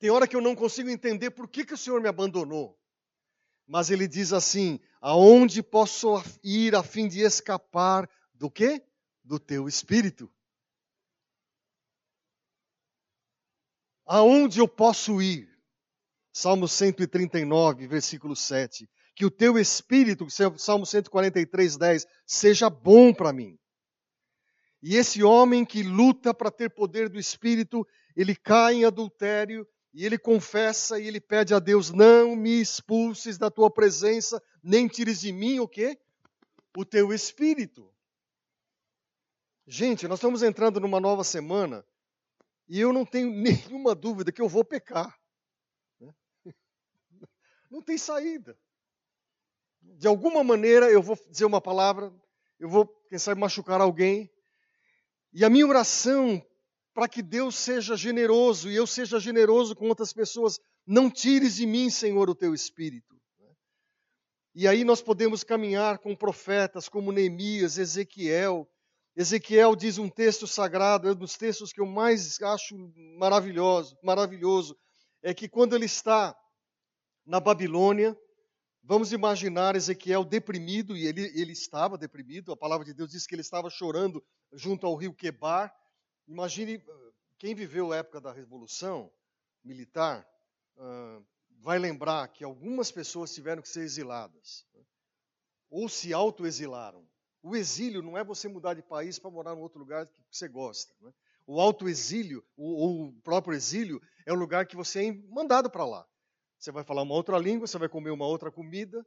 Tem 0.00 0.10
hora 0.10 0.26
que 0.26 0.34
eu 0.34 0.40
não 0.40 0.56
consigo 0.56 0.90
entender 0.90 1.30
por 1.30 1.46
que, 1.46 1.64
que 1.64 1.74
o 1.74 1.78
Senhor 1.78 2.00
me 2.00 2.08
abandonou. 2.08 2.76
Mas 3.68 3.88
ele 3.88 4.08
diz 4.08 4.32
assim: 4.32 4.80
aonde 5.00 5.62
posso 5.62 6.20
ir 6.42 6.74
a 6.74 6.82
fim 6.82 7.06
de 7.06 7.20
escapar 7.20 8.10
do 8.34 8.50
quê? 8.50 8.84
Do 9.22 9.38
teu 9.38 9.68
espírito. 9.68 10.28
Aonde 14.04 14.58
eu 14.58 14.66
posso 14.66 15.22
ir? 15.22 15.48
Salmo 16.32 16.66
139, 16.66 17.86
versículo 17.86 18.34
7 18.34 18.88
que 19.20 19.26
o 19.26 19.30
teu 19.30 19.58
espírito, 19.58 20.26
Salmo 20.56 20.86
143, 20.86 21.76
10, 21.76 22.06
seja 22.24 22.70
bom 22.70 23.12
para 23.12 23.34
mim. 23.34 23.58
E 24.82 24.96
esse 24.96 25.22
homem 25.22 25.62
que 25.62 25.82
luta 25.82 26.32
para 26.32 26.50
ter 26.50 26.70
poder 26.70 27.10
do 27.10 27.18
espírito, 27.18 27.86
ele 28.16 28.34
cai 28.34 28.76
em 28.76 28.86
adultério 28.86 29.68
e 29.92 30.04
ele 30.04 30.18
confessa 30.18 30.98
e 30.98 31.06
ele 31.06 31.20
pede 31.20 31.54
a 31.54 31.58
Deus: 31.58 31.90
não 31.90 32.36
me 32.36 32.60
expulses 32.60 33.38
da 33.38 33.50
tua 33.50 33.70
presença, 33.70 34.42
nem 34.62 34.86
tires 34.88 35.20
de 35.20 35.32
mim 35.32 35.58
o 35.60 35.68
quê? 35.68 35.98
O 36.76 36.84
teu 36.84 37.12
espírito. 37.12 37.92
Gente, 39.66 40.08
nós 40.08 40.18
estamos 40.18 40.42
entrando 40.42 40.80
numa 40.80 41.00
nova 41.00 41.24
semana 41.24 41.84
e 42.68 42.80
eu 42.80 42.92
não 42.92 43.04
tenho 43.04 43.30
nenhuma 43.34 43.94
dúvida 43.94 44.32
que 44.32 44.42
eu 44.42 44.48
vou 44.48 44.64
pecar. 44.64 45.18
Não 47.70 47.80
tem 47.80 47.96
saída 47.96 48.58
de 49.82 50.06
alguma 50.06 50.42
maneira 50.44 50.90
eu 50.90 51.02
vou 51.02 51.18
dizer 51.28 51.44
uma 51.44 51.60
palavra, 51.60 52.12
eu 52.58 52.68
vou, 52.68 52.86
quem 53.08 53.18
sabe, 53.18 53.40
machucar 53.40 53.80
alguém. 53.80 54.30
E 55.32 55.44
a 55.44 55.50
minha 55.50 55.66
oração 55.66 56.44
para 56.92 57.08
que 57.08 57.22
Deus 57.22 57.54
seja 57.54 57.96
generoso 57.96 58.70
e 58.70 58.76
eu 58.76 58.86
seja 58.86 59.18
generoso 59.20 59.74
com 59.74 59.88
outras 59.88 60.12
pessoas, 60.12 60.58
não 60.86 61.10
tires 61.10 61.56
de 61.56 61.66
mim, 61.66 61.88
Senhor, 61.90 62.28
o 62.28 62.34
teu 62.34 62.54
espírito. 62.54 63.16
E 64.54 64.66
aí 64.66 64.82
nós 64.84 65.00
podemos 65.00 65.44
caminhar 65.44 65.98
com 65.98 66.14
profetas 66.16 66.88
como 66.88 67.12
Neemias, 67.12 67.78
Ezequiel. 67.78 68.68
Ezequiel 69.16 69.76
diz 69.76 69.98
um 69.98 70.08
texto 70.08 70.46
sagrado, 70.46 71.08
é 71.08 71.12
um 71.12 71.16
dos 71.16 71.36
textos 71.36 71.72
que 71.72 71.80
eu 71.80 71.86
mais 71.86 72.40
acho 72.42 72.76
maravilhoso, 73.18 73.96
maravilhoso, 74.02 74.76
é 75.22 75.32
que 75.32 75.48
quando 75.48 75.76
ele 75.76 75.84
está 75.84 76.36
na 77.24 77.38
Babilônia, 77.38 78.16
Vamos 78.82 79.12
imaginar 79.12 79.76
Ezequiel 79.76 80.24
deprimido, 80.24 80.96
e 80.96 81.06
ele, 81.06 81.30
ele 81.38 81.52
estava 81.52 81.98
deprimido, 81.98 82.50
a 82.50 82.56
palavra 82.56 82.84
de 82.84 82.94
Deus 82.94 83.10
diz 83.10 83.26
que 83.26 83.34
ele 83.34 83.42
estava 83.42 83.68
chorando 83.68 84.24
junto 84.52 84.86
ao 84.86 84.96
rio 84.96 85.14
Quebar. 85.14 85.72
Imagine, 86.30 86.80
quem 87.40 87.56
viveu 87.56 87.90
a 87.90 87.96
época 87.96 88.20
da 88.20 88.32
Revolução 88.32 89.10
Militar, 89.64 90.24
uh, 90.76 91.26
vai 91.58 91.76
lembrar 91.76 92.28
que 92.28 92.44
algumas 92.44 92.92
pessoas 92.92 93.34
tiveram 93.34 93.60
que 93.60 93.68
ser 93.68 93.80
exiladas, 93.80 94.64
né? 94.72 94.80
ou 95.68 95.88
se 95.88 96.14
autoexilaram. 96.14 97.04
O 97.42 97.56
exílio 97.56 98.00
não 98.00 98.16
é 98.16 98.22
você 98.22 98.46
mudar 98.46 98.74
de 98.74 98.82
país 98.82 99.18
para 99.18 99.28
morar 99.28 99.56
em 99.56 99.60
outro 99.60 99.80
lugar 99.80 100.06
que 100.06 100.22
você 100.30 100.46
gosta. 100.46 100.94
Né? 101.00 101.12
O 101.48 101.60
autoexílio, 101.60 102.44
ou 102.56 103.08
o 103.08 103.12
próprio 103.22 103.56
exílio, 103.56 104.00
é 104.24 104.32
o 104.32 104.36
lugar 104.36 104.66
que 104.66 104.76
você 104.76 105.08
é 105.08 105.12
mandado 105.12 105.68
para 105.68 105.84
lá. 105.84 106.06
Você 106.60 106.70
vai 106.70 106.84
falar 106.84 107.02
uma 107.02 107.14
outra 107.14 107.38
língua, 107.38 107.66
você 107.66 107.76
vai 107.76 107.88
comer 107.88 108.10
uma 108.10 108.26
outra 108.26 108.52
comida, 108.52 109.04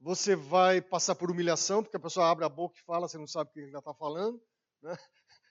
você 0.00 0.36
vai 0.36 0.80
passar 0.80 1.16
por 1.16 1.28
humilhação, 1.28 1.82
porque 1.82 1.96
a 1.96 2.00
pessoa 2.00 2.30
abre 2.30 2.44
a 2.44 2.48
boca 2.48 2.78
e 2.78 2.84
fala, 2.84 3.08
você 3.08 3.18
não 3.18 3.26
sabe 3.26 3.50
o 3.50 3.52
que 3.52 3.58
ele 3.58 3.76
está 3.76 3.92
falando. 3.92 4.40
Né? 4.80 4.96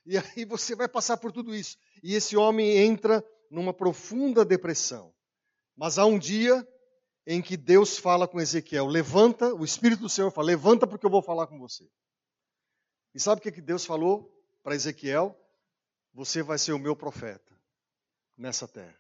E 0.06 0.18
aí 0.18 0.46
você 0.46 0.76
vai 0.76 0.88
passar 0.88 1.18
por 1.18 1.32
tudo 1.32 1.54
isso. 1.54 1.78
E 2.02 2.16
esse 2.16 2.36
homem 2.36 2.78
entra 2.78 3.24
numa 3.50 3.74
profunda 3.74 4.44
depressão. 4.44 5.14
Mas 5.76 5.98
há 5.98 6.06
um 6.06 6.18
dia 6.18 6.68
em 7.26 7.42
que 7.42 7.56
Deus 7.56 7.98
fala 7.98 8.28
com 8.28 8.40
Ezequiel: 8.40 8.88
levanta, 8.88 9.54
o 9.54 9.64
Espírito 9.64 10.02
do 10.02 10.10
Senhor 10.10 10.32
fala: 10.32 10.48
levanta, 10.48 10.88
porque 10.88 11.06
eu 11.06 11.10
vou 11.10 11.22
falar 11.22 11.48
com 11.48 11.60
você. 11.60 11.88
E 13.14 13.20
sabe 13.20 13.40
o 13.40 13.44
que 13.44 13.62
Deus 13.62 13.86
falou 13.86 14.32
para 14.64 14.76
Ezequiel? 14.76 15.38
Você 16.14 16.42
vai 16.42 16.58
ser 16.58 16.74
o 16.74 16.80
meu 16.80 16.96
profeta 16.96 17.52
nessa 18.38 18.68
terra. 18.68 18.98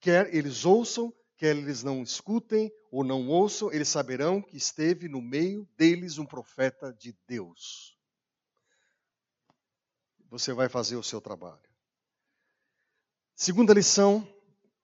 Quer 0.00 0.34
eles 0.34 0.64
ouçam, 0.64 1.12
quer 1.36 1.56
eles 1.56 1.82
não 1.82 2.02
escutem 2.02 2.70
ou 2.90 3.04
não 3.04 3.28
ouçam, 3.28 3.72
eles 3.72 3.88
saberão 3.88 4.42
que 4.42 4.56
esteve 4.56 5.08
no 5.08 5.22
meio 5.22 5.66
deles 5.76 6.18
um 6.18 6.26
profeta 6.26 6.92
de 6.92 7.16
Deus. 7.26 7.95
Você 10.38 10.52
vai 10.52 10.68
fazer 10.68 10.96
o 10.96 11.02
seu 11.02 11.18
trabalho. 11.18 11.58
Segunda 13.34 13.72
lição, 13.72 14.28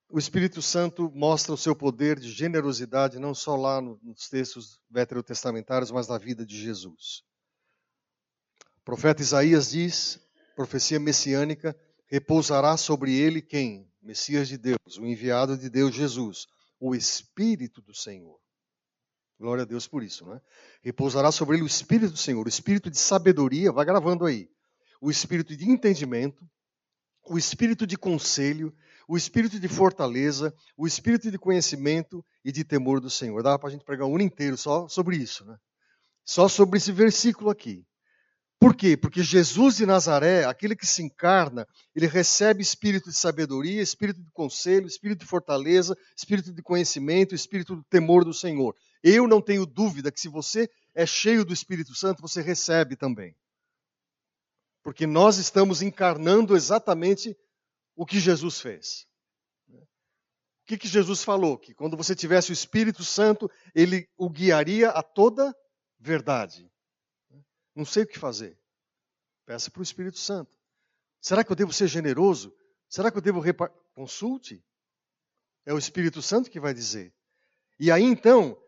o 0.08 0.18
Espírito 0.18 0.62
Santo 0.62 1.12
mostra 1.14 1.52
o 1.52 1.58
seu 1.58 1.76
poder 1.76 2.18
de 2.18 2.32
generosidade 2.32 3.18
não 3.18 3.34
só 3.34 3.54
lá 3.54 3.78
nos 3.78 4.30
textos 4.30 4.80
veterotestamentários, 4.90 5.90
mas 5.90 6.08
na 6.08 6.16
vida 6.16 6.46
de 6.46 6.58
Jesus. 6.58 7.22
O 8.78 8.84
profeta 8.84 9.20
Isaías 9.20 9.72
diz, 9.72 10.18
profecia 10.56 10.98
messiânica, 10.98 11.78
repousará 12.06 12.78
sobre 12.78 13.14
ele 13.14 13.42
quem? 13.42 13.92
Messias 14.00 14.48
de 14.48 14.56
Deus, 14.56 14.96
o 14.98 15.04
enviado 15.04 15.58
de 15.58 15.68
Deus 15.68 15.94
Jesus, 15.94 16.46
o 16.80 16.94
Espírito 16.94 17.82
do 17.82 17.94
Senhor. 17.94 18.40
Glória 19.38 19.64
a 19.64 19.66
Deus 19.66 19.86
por 19.86 20.02
isso, 20.02 20.24
né? 20.24 20.40
Repousará 20.82 21.30
sobre 21.30 21.56
ele 21.56 21.64
o 21.64 21.66
Espírito 21.66 22.12
do 22.12 22.18
Senhor, 22.18 22.46
o 22.46 22.48
Espírito 22.48 22.90
de 22.90 22.98
sabedoria, 22.98 23.70
vai 23.70 23.84
gravando 23.84 24.24
aí, 24.24 24.48
o 25.02 25.10
Espírito 25.10 25.54
de 25.56 25.68
entendimento, 25.68 26.48
o 27.28 27.36
Espírito 27.36 27.86
de 27.86 27.98
conselho, 27.98 28.72
o 29.08 29.16
espírito 29.16 29.58
de 29.58 29.68
fortaleza, 29.68 30.54
o 30.76 30.86
espírito 30.86 31.30
de 31.30 31.36
conhecimento 31.36 32.24
e 32.44 32.52
de 32.52 32.64
temor 32.64 33.00
do 33.00 33.10
Senhor. 33.10 33.42
Dá 33.42 33.58
para 33.58 33.68
a 33.68 33.72
gente 33.72 33.84
pregar 33.84 34.06
um 34.06 34.14
ano 34.14 34.24
inteiro 34.24 34.56
só 34.56 34.88
sobre 34.88 35.16
isso, 35.16 35.44
né? 35.44 35.56
Só 36.24 36.48
sobre 36.48 36.78
esse 36.78 36.92
versículo 36.92 37.50
aqui. 37.50 37.84
Por 38.60 38.76
quê? 38.76 38.96
Porque 38.96 39.24
Jesus 39.24 39.76
de 39.76 39.84
Nazaré, 39.84 40.44
aquele 40.44 40.76
que 40.76 40.86
se 40.86 41.02
encarna, 41.02 41.66
ele 41.96 42.06
recebe 42.06 42.62
espírito 42.62 43.10
de 43.10 43.16
sabedoria, 43.16 43.82
espírito 43.82 44.22
de 44.22 44.30
conselho, 44.30 44.86
espírito 44.86 45.18
de 45.18 45.26
fortaleza, 45.26 45.96
espírito 46.16 46.52
de 46.52 46.62
conhecimento, 46.62 47.34
espírito 47.34 47.76
de 47.76 47.82
temor 47.90 48.24
do 48.24 48.32
Senhor. 48.32 48.76
Eu 49.02 49.26
não 49.26 49.42
tenho 49.42 49.66
dúvida 49.66 50.12
que 50.12 50.20
se 50.20 50.28
você 50.28 50.70
é 50.94 51.04
cheio 51.04 51.44
do 51.44 51.52
Espírito 51.52 51.92
Santo, 51.92 52.22
você 52.22 52.40
recebe 52.40 52.94
também. 52.94 53.34
Porque 54.82 55.06
nós 55.06 55.38
estamos 55.38 55.82
encarnando 55.82 56.56
exatamente 56.56 57.36
o 57.94 58.04
que 58.04 58.18
Jesus 58.18 58.60
fez. 58.60 59.06
O 59.68 60.64
que, 60.66 60.78
que 60.78 60.88
Jesus 60.88 61.22
falou? 61.22 61.58
Que 61.58 61.74
quando 61.74 61.96
você 61.96 62.14
tivesse 62.14 62.50
o 62.50 62.52
Espírito 62.52 63.04
Santo, 63.04 63.50
ele 63.74 64.08
o 64.16 64.30
guiaria 64.30 64.90
a 64.90 65.02
toda 65.02 65.54
verdade. 65.98 66.70
Não 67.74 67.84
sei 67.84 68.04
o 68.04 68.06
que 68.06 68.18
fazer. 68.18 68.58
Peça 69.44 69.70
para 69.70 69.80
o 69.80 69.82
Espírito 69.82 70.18
Santo. 70.18 70.56
Será 71.20 71.44
que 71.44 71.50
eu 71.50 71.56
devo 71.56 71.72
ser 71.72 71.88
generoso? 71.88 72.54
Será 72.88 73.10
que 73.10 73.18
eu 73.18 73.22
devo 73.22 73.40
repar... 73.40 73.70
Consulte. 73.94 74.64
É 75.66 75.72
o 75.72 75.78
Espírito 75.78 76.22
Santo 76.22 76.50
que 76.50 76.58
vai 76.58 76.72
dizer. 76.72 77.12
E 77.78 77.90
aí 77.90 78.02
então, 78.02 78.60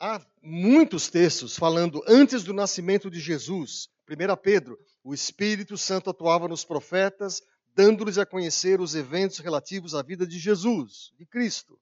há 0.00 0.24
muitos 0.42 1.08
textos 1.08 1.56
falando 1.56 2.02
antes 2.06 2.42
do 2.42 2.52
nascimento 2.52 3.10
de 3.10 3.20
Jesus. 3.20 3.88
1 4.08 4.36
Pedro, 4.42 4.78
o 5.04 5.12
Espírito 5.12 5.76
Santo 5.76 6.08
atuava 6.08 6.48
nos 6.48 6.64
profetas, 6.64 7.42
dando-lhes 7.74 8.16
a 8.16 8.24
conhecer 8.24 8.80
os 8.80 8.94
eventos 8.94 9.38
relativos 9.38 9.94
à 9.94 10.00
vida 10.00 10.26
de 10.26 10.38
Jesus, 10.38 11.12
de 11.18 11.26
Cristo. 11.26 11.78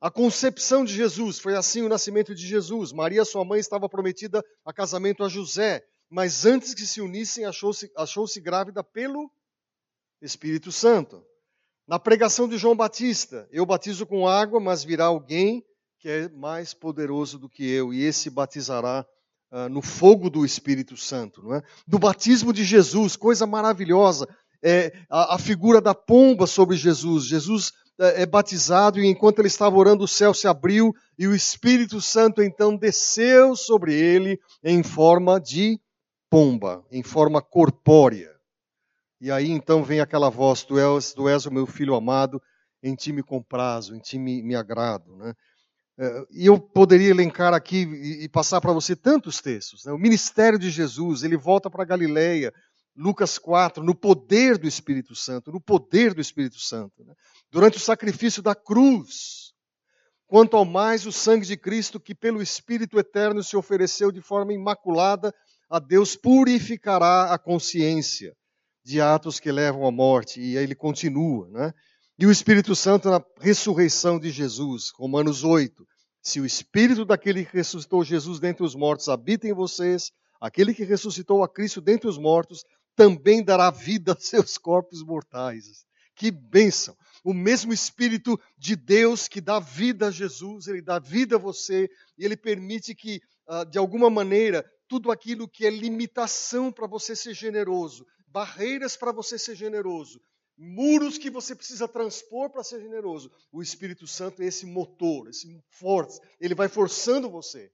A 0.00 0.08
concepção 0.08 0.84
de 0.84 0.94
Jesus 0.94 1.40
foi 1.40 1.56
assim 1.56 1.82
o 1.82 1.88
nascimento 1.88 2.32
de 2.32 2.46
Jesus. 2.46 2.92
Maria, 2.92 3.24
sua 3.24 3.44
mãe, 3.44 3.58
estava 3.58 3.88
prometida 3.88 4.44
a 4.64 4.72
casamento 4.72 5.24
a 5.24 5.28
José, 5.28 5.84
mas 6.08 6.46
antes 6.46 6.72
que 6.72 6.86
se 6.86 7.00
unissem, 7.00 7.44
achou-se 7.44 7.90
achou 7.96 8.24
grávida 8.40 8.84
pelo 8.84 9.28
Espírito 10.22 10.70
Santo. 10.70 11.26
Na 11.88 11.98
pregação 11.98 12.48
de 12.48 12.56
João 12.56 12.76
Batista, 12.76 13.48
eu 13.50 13.66
batizo 13.66 14.06
com 14.06 14.28
água, 14.28 14.60
mas 14.60 14.84
virá 14.84 15.06
alguém 15.06 15.66
que 15.98 16.08
é 16.08 16.28
mais 16.28 16.72
poderoso 16.72 17.36
do 17.36 17.48
que 17.48 17.68
eu, 17.68 17.92
e 17.92 18.04
esse 18.04 18.30
batizará 18.30 19.04
uh, 19.50 19.68
no 19.68 19.82
fogo 19.82 20.30
do 20.30 20.44
Espírito 20.44 20.96
Santo. 20.96 21.42
Não 21.42 21.54
é? 21.54 21.62
Do 21.86 21.98
batismo 21.98 22.52
de 22.52 22.64
Jesus, 22.64 23.16
coisa 23.16 23.46
maravilhosa, 23.46 24.28
é 24.62 24.92
a, 25.08 25.34
a 25.34 25.38
figura 25.38 25.80
da 25.80 25.94
pomba 25.94 26.46
sobre 26.46 26.76
Jesus. 26.76 27.24
Jesus 27.24 27.72
é, 27.98 28.22
é 28.22 28.26
batizado 28.26 29.00
e 29.00 29.06
enquanto 29.06 29.40
ele 29.40 29.48
estava 29.48 29.76
orando, 29.76 30.04
o 30.04 30.08
céu 30.08 30.32
se 30.32 30.46
abriu 30.46 30.94
e 31.18 31.26
o 31.26 31.34
Espírito 31.34 32.00
Santo 32.00 32.42
então 32.42 32.76
desceu 32.76 33.56
sobre 33.56 33.94
ele 33.94 34.38
em 34.62 34.82
forma 34.82 35.40
de 35.40 35.80
pomba, 36.30 36.84
em 36.90 37.02
forma 37.02 37.42
corpórea. 37.42 38.30
E 39.20 39.30
aí 39.30 39.50
então 39.50 39.82
vem 39.82 40.00
aquela 40.00 40.30
voz: 40.30 40.62
Tu 40.62 40.78
és, 40.78 41.12
tu 41.12 41.28
és 41.28 41.44
o 41.46 41.52
meu 41.52 41.66
filho 41.66 41.94
amado, 41.94 42.40
em 42.82 42.94
ti 42.94 43.12
me 43.12 43.22
comprazo, 43.22 43.94
em 43.94 43.98
ti 43.98 44.18
me, 44.18 44.42
me 44.42 44.54
agrado. 44.54 45.16
Né? 45.16 45.34
É, 45.98 46.26
e 46.30 46.46
eu 46.46 46.58
poderia 46.60 47.10
elencar 47.10 47.52
aqui 47.52 47.82
e 48.22 48.28
passar 48.28 48.60
para 48.60 48.72
você 48.72 48.94
tantos 48.94 49.40
textos. 49.40 49.84
Né? 49.84 49.92
O 49.92 49.98
ministério 49.98 50.58
de 50.58 50.70
Jesus, 50.70 51.22
ele 51.22 51.36
volta 51.36 51.68
para 51.68 51.84
Galileia, 51.84 52.52
Lucas 52.96 53.38
4, 53.38 53.82
no 53.82 53.94
poder 53.94 54.58
do 54.58 54.66
Espírito 54.66 55.14
Santo, 55.14 55.52
no 55.52 55.60
poder 55.60 56.14
do 56.14 56.20
Espírito 56.20 56.58
Santo. 56.58 57.04
Né? 57.04 57.14
durante 57.50 57.76
o 57.76 57.80
sacrifício 57.80 58.42
da 58.42 58.54
cruz. 58.54 59.52
Quanto 60.26 60.56
ao 60.56 60.64
mais 60.64 61.06
o 61.06 61.12
sangue 61.12 61.46
de 61.46 61.56
Cristo, 61.56 61.98
que 61.98 62.14
pelo 62.14 62.42
Espírito 62.42 62.98
eterno 62.98 63.42
se 63.42 63.56
ofereceu 63.56 64.12
de 64.12 64.20
forma 64.20 64.52
imaculada 64.52 65.32
a 65.70 65.78
Deus, 65.78 66.14
purificará 66.14 67.32
a 67.32 67.38
consciência 67.38 68.34
de 68.84 69.00
atos 69.00 69.40
que 69.40 69.50
levam 69.50 69.86
à 69.86 69.90
morte. 69.90 70.40
E 70.40 70.58
aí 70.58 70.64
ele 70.64 70.74
continua, 70.74 71.48
né? 71.48 71.72
E 72.18 72.26
o 72.26 72.30
Espírito 72.30 72.74
Santo 72.74 73.08
na 73.08 73.22
ressurreição 73.40 74.18
de 74.18 74.30
Jesus, 74.30 74.90
Romanos 74.94 75.44
8. 75.44 75.86
Se 76.28 76.40
o 76.40 76.44
Espírito 76.44 77.06
daquele 77.06 77.42
que 77.42 77.56
ressuscitou 77.56 78.04
Jesus 78.04 78.38
dentre 78.38 78.62
os 78.62 78.74
mortos 78.74 79.08
habita 79.08 79.48
em 79.48 79.54
vocês, 79.54 80.12
aquele 80.38 80.74
que 80.74 80.84
ressuscitou 80.84 81.42
a 81.42 81.48
Cristo 81.48 81.80
dentre 81.80 82.06
os 82.06 82.18
mortos 82.18 82.64
também 82.94 83.42
dará 83.42 83.70
vida 83.70 84.12
a 84.12 84.20
seus 84.20 84.58
corpos 84.58 85.02
mortais. 85.02 85.86
Que 86.14 86.30
bênção! 86.30 86.94
o 87.24 87.32
mesmo 87.32 87.72
Espírito 87.72 88.38
de 88.58 88.76
Deus 88.76 89.26
que 89.26 89.40
dá 89.40 89.58
vida 89.58 90.08
a 90.08 90.10
Jesus, 90.10 90.66
ele 90.66 90.82
dá 90.82 90.98
vida 90.98 91.36
a 91.36 91.38
você, 91.38 91.88
e 92.18 92.26
ele 92.26 92.36
permite 92.36 92.94
que, 92.94 93.22
ah, 93.46 93.64
de 93.64 93.78
alguma 93.78 94.10
maneira, 94.10 94.70
tudo 94.86 95.10
aquilo 95.10 95.48
que 95.48 95.66
é 95.66 95.70
limitação 95.70 96.70
para 96.70 96.86
você 96.86 97.16
ser 97.16 97.32
generoso, 97.32 98.06
barreiras 98.26 98.98
para 98.98 99.12
você 99.12 99.38
ser 99.38 99.54
generoso, 99.54 100.20
muros 100.58 101.16
que 101.16 101.30
você 101.30 101.54
precisa 101.54 101.86
transpor 101.86 102.50
para 102.50 102.64
ser 102.64 102.80
generoso, 102.80 103.30
o 103.52 103.62
Espírito 103.62 104.06
Santo 104.08 104.42
é 104.42 104.46
esse 104.46 104.66
motor, 104.66 105.28
esse 105.28 105.62
força, 105.68 106.20
ele 106.40 106.54
vai 106.54 106.68
forçando 106.68 107.30
você, 107.30 107.72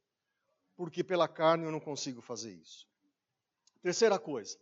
porque 0.77 1.03
pela 1.03 1.27
carne 1.27 1.65
eu 1.65 1.73
não 1.73 1.81
consigo 1.81 2.21
fazer 2.21 2.53
isso. 2.53 2.87
Terceira 3.81 4.19
coisa, 4.19 4.59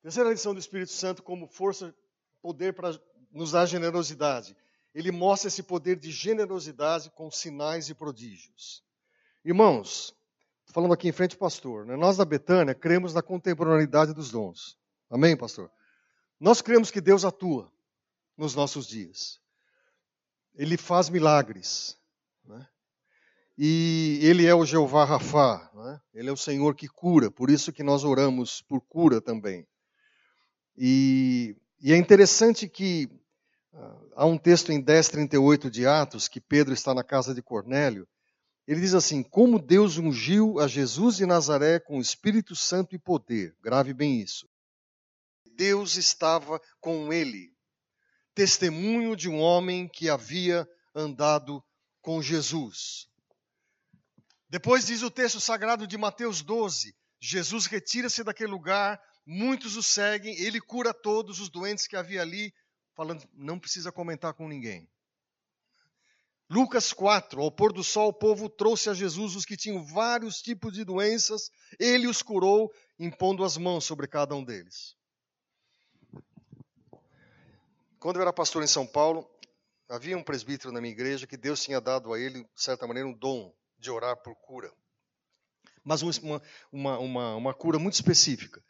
terceira 0.00 0.30
lição 0.30 0.54
do 0.54 0.60
Espírito 0.60 0.92
Santo 0.92 1.22
como 1.22 1.48
força, 1.48 1.92
poder 2.40 2.72
para 2.72 2.98
nos 3.30 3.52
dá 3.52 3.66
generosidade. 3.66 4.56
Ele 4.94 5.10
mostra 5.10 5.48
esse 5.48 5.62
poder 5.62 5.96
de 5.96 6.10
generosidade 6.10 7.10
com 7.10 7.30
sinais 7.30 7.88
e 7.88 7.94
prodígios. 7.94 8.82
Irmãos, 9.44 10.14
falando 10.66 10.94
aqui 10.94 11.08
em 11.08 11.12
frente 11.12 11.34
ao 11.34 11.38
pastor, 11.38 11.84
né? 11.84 11.94
nós 11.96 12.16
da 12.16 12.24
Betânia 12.24 12.74
cremos 12.74 13.12
na 13.12 13.22
contemporaneidade 13.22 14.14
dos 14.14 14.30
dons. 14.30 14.78
Amém, 15.10 15.36
pastor? 15.36 15.70
Nós 16.40 16.60
cremos 16.60 16.90
que 16.90 17.00
Deus 17.00 17.24
atua 17.24 17.72
nos 18.36 18.54
nossos 18.54 18.86
dias. 18.86 19.40
Ele 20.54 20.76
faz 20.76 21.08
milagres. 21.08 21.96
Né? 22.44 22.66
E 23.56 24.20
Ele 24.22 24.46
é 24.46 24.54
o 24.54 24.64
Jeová 24.64 25.04
Rafá. 25.04 25.70
Né? 25.74 26.00
Ele 26.14 26.28
é 26.28 26.32
o 26.32 26.36
Senhor 26.36 26.74
que 26.74 26.88
cura. 26.88 27.30
Por 27.30 27.50
isso 27.50 27.72
que 27.72 27.82
nós 27.82 28.04
oramos 28.04 28.62
por 28.62 28.80
cura 28.80 29.20
também. 29.20 29.66
E, 30.76 31.56
e 31.80 31.92
é 31.92 31.96
interessante 31.96 32.68
que 32.68 33.10
Há 34.14 34.26
um 34.26 34.36
texto 34.36 34.72
em 34.72 34.82
10:38 34.82 35.70
de 35.70 35.86
Atos 35.86 36.26
que 36.26 36.40
Pedro 36.40 36.74
está 36.74 36.92
na 36.92 37.04
casa 37.04 37.32
de 37.32 37.40
Cornélio. 37.40 38.06
Ele 38.66 38.80
diz 38.80 38.94
assim: 38.94 39.22
Como 39.22 39.60
Deus 39.60 39.96
ungiu 39.96 40.58
a 40.58 40.66
Jesus 40.66 41.16
de 41.16 41.26
Nazaré 41.26 41.78
com 41.78 41.98
o 41.98 42.00
Espírito 42.00 42.56
Santo 42.56 42.96
e 42.96 42.98
poder. 42.98 43.54
Grave 43.62 43.94
bem 43.94 44.20
isso. 44.20 44.47
Deus 45.58 45.96
estava 45.96 46.60
com 46.80 47.12
ele. 47.12 47.52
Testemunho 48.32 49.16
de 49.16 49.28
um 49.28 49.40
homem 49.40 49.88
que 49.88 50.08
havia 50.08 50.64
andado 50.94 51.60
com 52.00 52.22
Jesus. 52.22 53.08
Depois 54.48 54.86
diz 54.86 55.02
o 55.02 55.10
texto 55.10 55.40
sagrado 55.40 55.84
de 55.84 55.98
Mateus 55.98 56.42
12: 56.42 56.94
Jesus 57.20 57.66
retira-se 57.66 58.22
daquele 58.22 58.52
lugar, 58.52 59.02
muitos 59.26 59.76
o 59.76 59.82
seguem, 59.82 60.38
ele 60.38 60.60
cura 60.60 60.94
todos 60.94 61.40
os 61.40 61.48
doentes 61.48 61.88
que 61.88 61.96
havia 61.96 62.22
ali, 62.22 62.54
falando, 62.94 63.28
não 63.34 63.58
precisa 63.58 63.90
comentar 63.90 64.34
com 64.34 64.46
ninguém. 64.46 64.88
Lucas 66.48 66.92
4, 66.92 67.42
ao 67.42 67.50
pôr 67.50 67.72
do 67.72 67.82
sol, 67.82 68.10
o 68.10 68.12
povo 68.12 68.48
trouxe 68.48 68.88
a 68.88 68.94
Jesus 68.94 69.34
os 69.34 69.44
que 69.44 69.56
tinham 69.56 69.84
vários 69.84 70.40
tipos 70.40 70.72
de 70.72 70.84
doenças, 70.84 71.50
ele 71.80 72.06
os 72.06 72.22
curou, 72.22 72.72
impondo 72.96 73.42
as 73.44 73.56
mãos 73.56 73.84
sobre 73.84 74.06
cada 74.06 74.36
um 74.36 74.44
deles. 74.44 74.97
Quando 77.98 78.16
eu 78.16 78.22
era 78.22 78.32
pastor 78.32 78.62
em 78.62 78.68
São 78.68 78.86
Paulo, 78.86 79.28
havia 79.88 80.16
um 80.16 80.22
presbítero 80.22 80.72
na 80.72 80.80
minha 80.80 80.92
igreja 80.92 81.26
que 81.26 81.36
Deus 81.36 81.62
tinha 81.62 81.80
dado 81.80 82.12
a 82.12 82.20
ele, 82.20 82.44
de 82.44 82.62
certa 82.62 82.86
maneira, 82.86 83.08
um 83.08 83.12
dom 83.12 83.52
de 83.78 83.90
orar 83.90 84.16
por 84.16 84.34
cura. 84.36 84.72
Mas 85.84 86.02
uma, 86.02 86.42
uma, 86.70 86.98
uma, 86.98 87.36
uma 87.36 87.54
cura 87.54 87.78
muito 87.78 87.94
específica. 87.94 88.62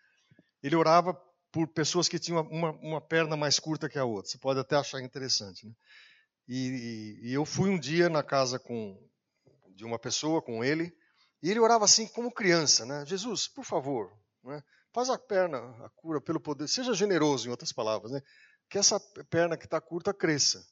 Ele 0.63 0.77
orava 0.77 1.15
por 1.51 1.67
pessoas 1.69 2.09
que 2.09 2.19
tinham 2.19 2.43
uma, 2.43 2.71
uma 2.73 3.01
perna 3.01 3.37
mais 3.37 3.59
curta 3.59 3.89
que 3.89 3.99
a 3.99 4.05
outra. 4.05 4.31
Você 4.31 4.39
pode 4.39 4.61
até 4.61 4.77
achar 4.77 5.01
interessante. 5.01 5.67
Né? 5.67 5.73
E, 6.47 6.57
e, 6.57 7.29
e, 7.29 7.35
eu 7.35 7.45
fui 7.45 7.69
um 7.69 7.79
dia 7.79 8.09
na 8.09 8.23
casa 8.23 8.59
com, 8.59 8.99
de 9.75 9.85
uma 9.85 9.99
pessoa, 9.99 10.41
com 10.41 10.65
ele, 10.65 10.95
e 11.43 11.51
ele 11.51 11.61
orava 11.61 11.85
assim 11.85 12.07
como 12.07 12.33
criança, 12.33 12.87
né? 12.87 13.05
Jesus, 13.07 13.47
por 13.47 13.65
favor, 13.65 14.13
né? 14.43 14.63
faz 14.93 15.11
a 15.11 15.19
perna, 15.19 15.59
a 15.85 15.91
cura 15.91 16.21
pelo 16.21 16.41
poder, 16.41 16.67
seja 16.67 16.95
generoso, 16.95 17.47
em 17.47 17.51
outras 17.51 17.73
palavras, 17.73 18.11
né? 18.11 18.23
Que 18.69 18.79
essa 18.79 19.01
perna 19.31 19.57
que 19.57 19.65
está 19.65 19.81
curta 19.81 20.13
cresça. 20.13 20.67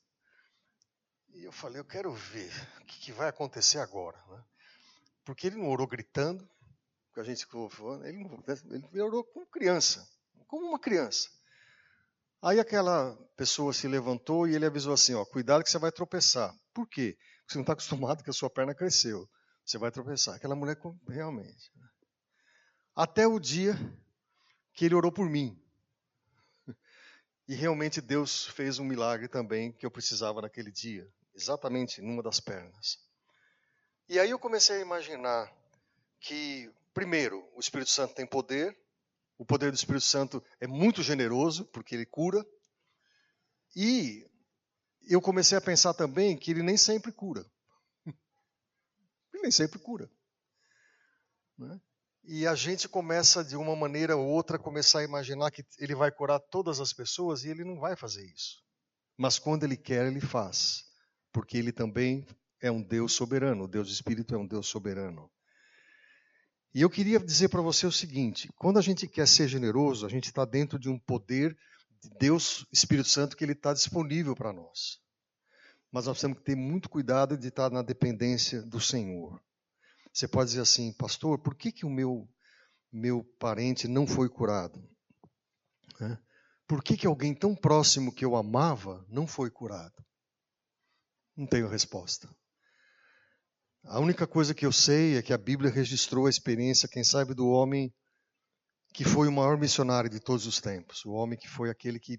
E 1.34 1.44
eu 1.44 1.52
falei, 1.52 1.80
eu 1.80 1.84
quero 1.84 2.12
ver 2.12 2.50
o 2.80 2.84
que, 2.84 3.00
que 3.00 3.12
vai 3.12 3.28
acontecer 3.28 3.78
agora. 3.78 4.18
Né? 4.28 4.44
Porque 5.24 5.46
ele 5.46 5.56
não 5.56 5.68
orou 5.68 5.86
gritando, 5.86 6.48
que 7.12 7.20
a 7.20 7.24
gente 7.24 7.46
ele, 8.04 8.24
não, 8.24 8.42
ele 8.92 9.00
orou 9.02 9.24
como 9.24 9.46
criança 9.46 10.06
como 10.46 10.66
uma 10.66 10.78
criança. 10.78 11.28
Aí 12.42 12.60
aquela 12.60 13.16
pessoa 13.36 13.72
se 13.72 13.88
levantou 13.88 14.46
e 14.46 14.54
ele 14.54 14.66
avisou 14.66 14.92
assim: 14.92 15.14
ó, 15.14 15.24
cuidado 15.24 15.62
que 15.64 15.70
você 15.70 15.78
vai 15.78 15.90
tropeçar. 15.90 16.54
Por 16.72 16.88
quê? 16.88 17.16
Porque 17.40 17.52
você 17.52 17.58
não 17.58 17.62
está 17.62 17.72
acostumado 17.72 18.22
que 18.22 18.30
a 18.30 18.32
sua 18.32 18.50
perna 18.50 18.74
cresceu. 18.74 19.28
Você 19.64 19.78
vai 19.78 19.90
tropeçar. 19.90 20.34
Aquela 20.34 20.54
mulher, 20.54 20.76
realmente. 21.08 21.70
Né? 21.76 21.88
Até 22.94 23.26
o 23.26 23.40
dia 23.40 23.74
que 24.72 24.84
ele 24.84 24.94
orou 24.94 25.10
por 25.10 25.28
mim. 25.28 25.60
E 27.48 27.54
realmente 27.54 28.00
Deus 28.00 28.46
fez 28.46 28.78
um 28.78 28.84
milagre 28.84 29.28
também 29.28 29.72
que 29.72 29.86
eu 29.86 29.90
precisava 29.90 30.42
naquele 30.42 30.72
dia, 30.72 31.08
exatamente 31.34 32.02
numa 32.02 32.22
das 32.22 32.40
pernas. 32.40 32.98
E 34.08 34.18
aí 34.18 34.30
eu 34.30 34.38
comecei 34.38 34.78
a 34.78 34.80
imaginar 34.80 35.52
que, 36.20 36.70
primeiro, 36.92 37.48
o 37.54 37.60
Espírito 37.60 37.90
Santo 37.90 38.14
tem 38.14 38.26
poder, 38.26 38.76
o 39.38 39.44
poder 39.44 39.70
do 39.70 39.76
Espírito 39.76 40.04
Santo 40.04 40.42
é 40.60 40.66
muito 40.66 41.02
generoso, 41.02 41.66
porque 41.66 41.94
ele 41.94 42.06
cura. 42.06 42.44
E 43.74 44.28
eu 45.08 45.20
comecei 45.20 45.56
a 45.56 45.60
pensar 45.60 45.94
também 45.94 46.36
que 46.36 46.50
ele 46.50 46.62
nem 46.62 46.76
sempre 46.76 47.12
cura. 47.12 47.44
Ele 49.32 49.42
nem 49.42 49.50
sempre 49.50 49.78
cura. 49.78 50.10
Né? 51.58 51.80
E 52.28 52.44
a 52.44 52.56
gente 52.56 52.88
começa, 52.88 53.44
de 53.44 53.56
uma 53.56 53.76
maneira 53.76 54.16
ou 54.16 54.26
outra, 54.26 54.58
começar 54.58 54.98
a 54.98 55.04
imaginar 55.04 55.52
que 55.52 55.64
ele 55.78 55.94
vai 55.94 56.10
curar 56.10 56.40
todas 56.40 56.80
as 56.80 56.92
pessoas 56.92 57.44
e 57.44 57.50
ele 57.50 57.62
não 57.62 57.78
vai 57.78 57.94
fazer 57.94 58.26
isso. 58.26 58.64
Mas 59.16 59.38
quando 59.38 59.62
ele 59.62 59.76
quer, 59.76 60.04
ele 60.06 60.20
faz. 60.20 60.82
Porque 61.32 61.56
ele 61.56 61.70
também 61.70 62.26
é 62.60 62.68
um 62.68 62.82
Deus 62.82 63.12
soberano. 63.12 63.62
O 63.62 63.68
Deus 63.68 63.90
Espírito 63.90 64.34
é 64.34 64.38
um 64.38 64.46
Deus 64.46 64.66
soberano. 64.66 65.30
E 66.74 66.82
eu 66.82 66.90
queria 66.90 67.20
dizer 67.20 67.48
para 67.48 67.62
você 67.62 67.86
o 67.86 67.92
seguinte: 67.92 68.50
quando 68.56 68.80
a 68.80 68.82
gente 68.82 69.06
quer 69.06 69.28
ser 69.28 69.46
generoso, 69.46 70.04
a 70.04 70.08
gente 70.08 70.24
está 70.24 70.44
dentro 70.44 70.80
de 70.80 70.88
um 70.88 70.98
poder 70.98 71.56
de 72.02 72.10
Deus, 72.18 72.66
Espírito 72.72 73.08
Santo, 73.08 73.36
que 73.36 73.44
ele 73.44 73.52
está 73.52 73.72
disponível 73.72 74.34
para 74.34 74.52
nós. 74.52 74.98
Mas 75.92 76.06
nós 76.06 76.20
temos 76.20 76.38
que 76.38 76.44
ter 76.44 76.56
muito 76.56 76.90
cuidado 76.90 77.38
de 77.38 77.46
estar 77.46 77.70
na 77.70 77.82
dependência 77.82 78.62
do 78.62 78.80
Senhor. 78.80 79.40
Você 80.16 80.26
pode 80.26 80.48
dizer 80.48 80.62
assim, 80.62 80.94
pastor, 80.94 81.38
por 81.38 81.54
que, 81.54 81.70
que 81.70 81.84
o 81.84 81.90
meu, 81.90 82.26
meu 82.90 83.22
parente 83.38 83.86
não 83.86 84.06
foi 84.06 84.30
curado? 84.30 84.82
Por 86.66 86.82
que, 86.82 86.96
que 86.96 87.06
alguém 87.06 87.34
tão 87.34 87.54
próximo 87.54 88.10
que 88.10 88.24
eu 88.24 88.34
amava 88.34 89.04
não 89.10 89.26
foi 89.26 89.50
curado? 89.50 90.02
Não 91.36 91.46
tenho 91.46 91.68
resposta. 91.68 92.34
A 93.84 94.00
única 94.00 94.26
coisa 94.26 94.54
que 94.54 94.64
eu 94.64 94.72
sei 94.72 95.18
é 95.18 95.22
que 95.22 95.34
a 95.34 95.38
Bíblia 95.38 95.70
registrou 95.70 96.24
a 96.24 96.30
experiência, 96.30 96.88
quem 96.88 97.04
sabe, 97.04 97.34
do 97.34 97.48
homem 97.48 97.94
que 98.94 99.04
foi 99.04 99.28
o 99.28 99.32
maior 99.32 99.58
missionário 99.58 100.08
de 100.08 100.18
todos 100.18 100.46
os 100.46 100.62
tempos, 100.62 101.04
o 101.04 101.12
homem 101.12 101.38
que 101.38 101.46
foi 101.46 101.68
aquele 101.68 102.00
que 102.00 102.18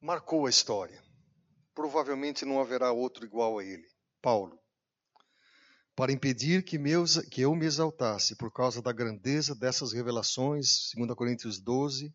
marcou 0.00 0.46
a 0.46 0.50
história. 0.50 1.02
Provavelmente 1.74 2.44
não 2.44 2.60
haverá 2.60 2.92
outro 2.92 3.24
igual 3.24 3.58
a 3.58 3.64
ele, 3.64 3.88
Paulo. 4.22 4.63
Para 5.96 6.12
impedir 6.12 6.64
que, 6.64 6.76
meus, 6.76 7.18
que 7.30 7.42
eu 7.42 7.54
me 7.54 7.66
exaltasse 7.66 8.34
por 8.34 8.52
causa 8.52 8.82
da 8.82 8.92
grandeza 8.92 9.54
dessas 9.54 9.92
revelações, 9.92 10.90
2 10.96 11.14
Coríntios 11.14 11.60
12, 11.60 12.12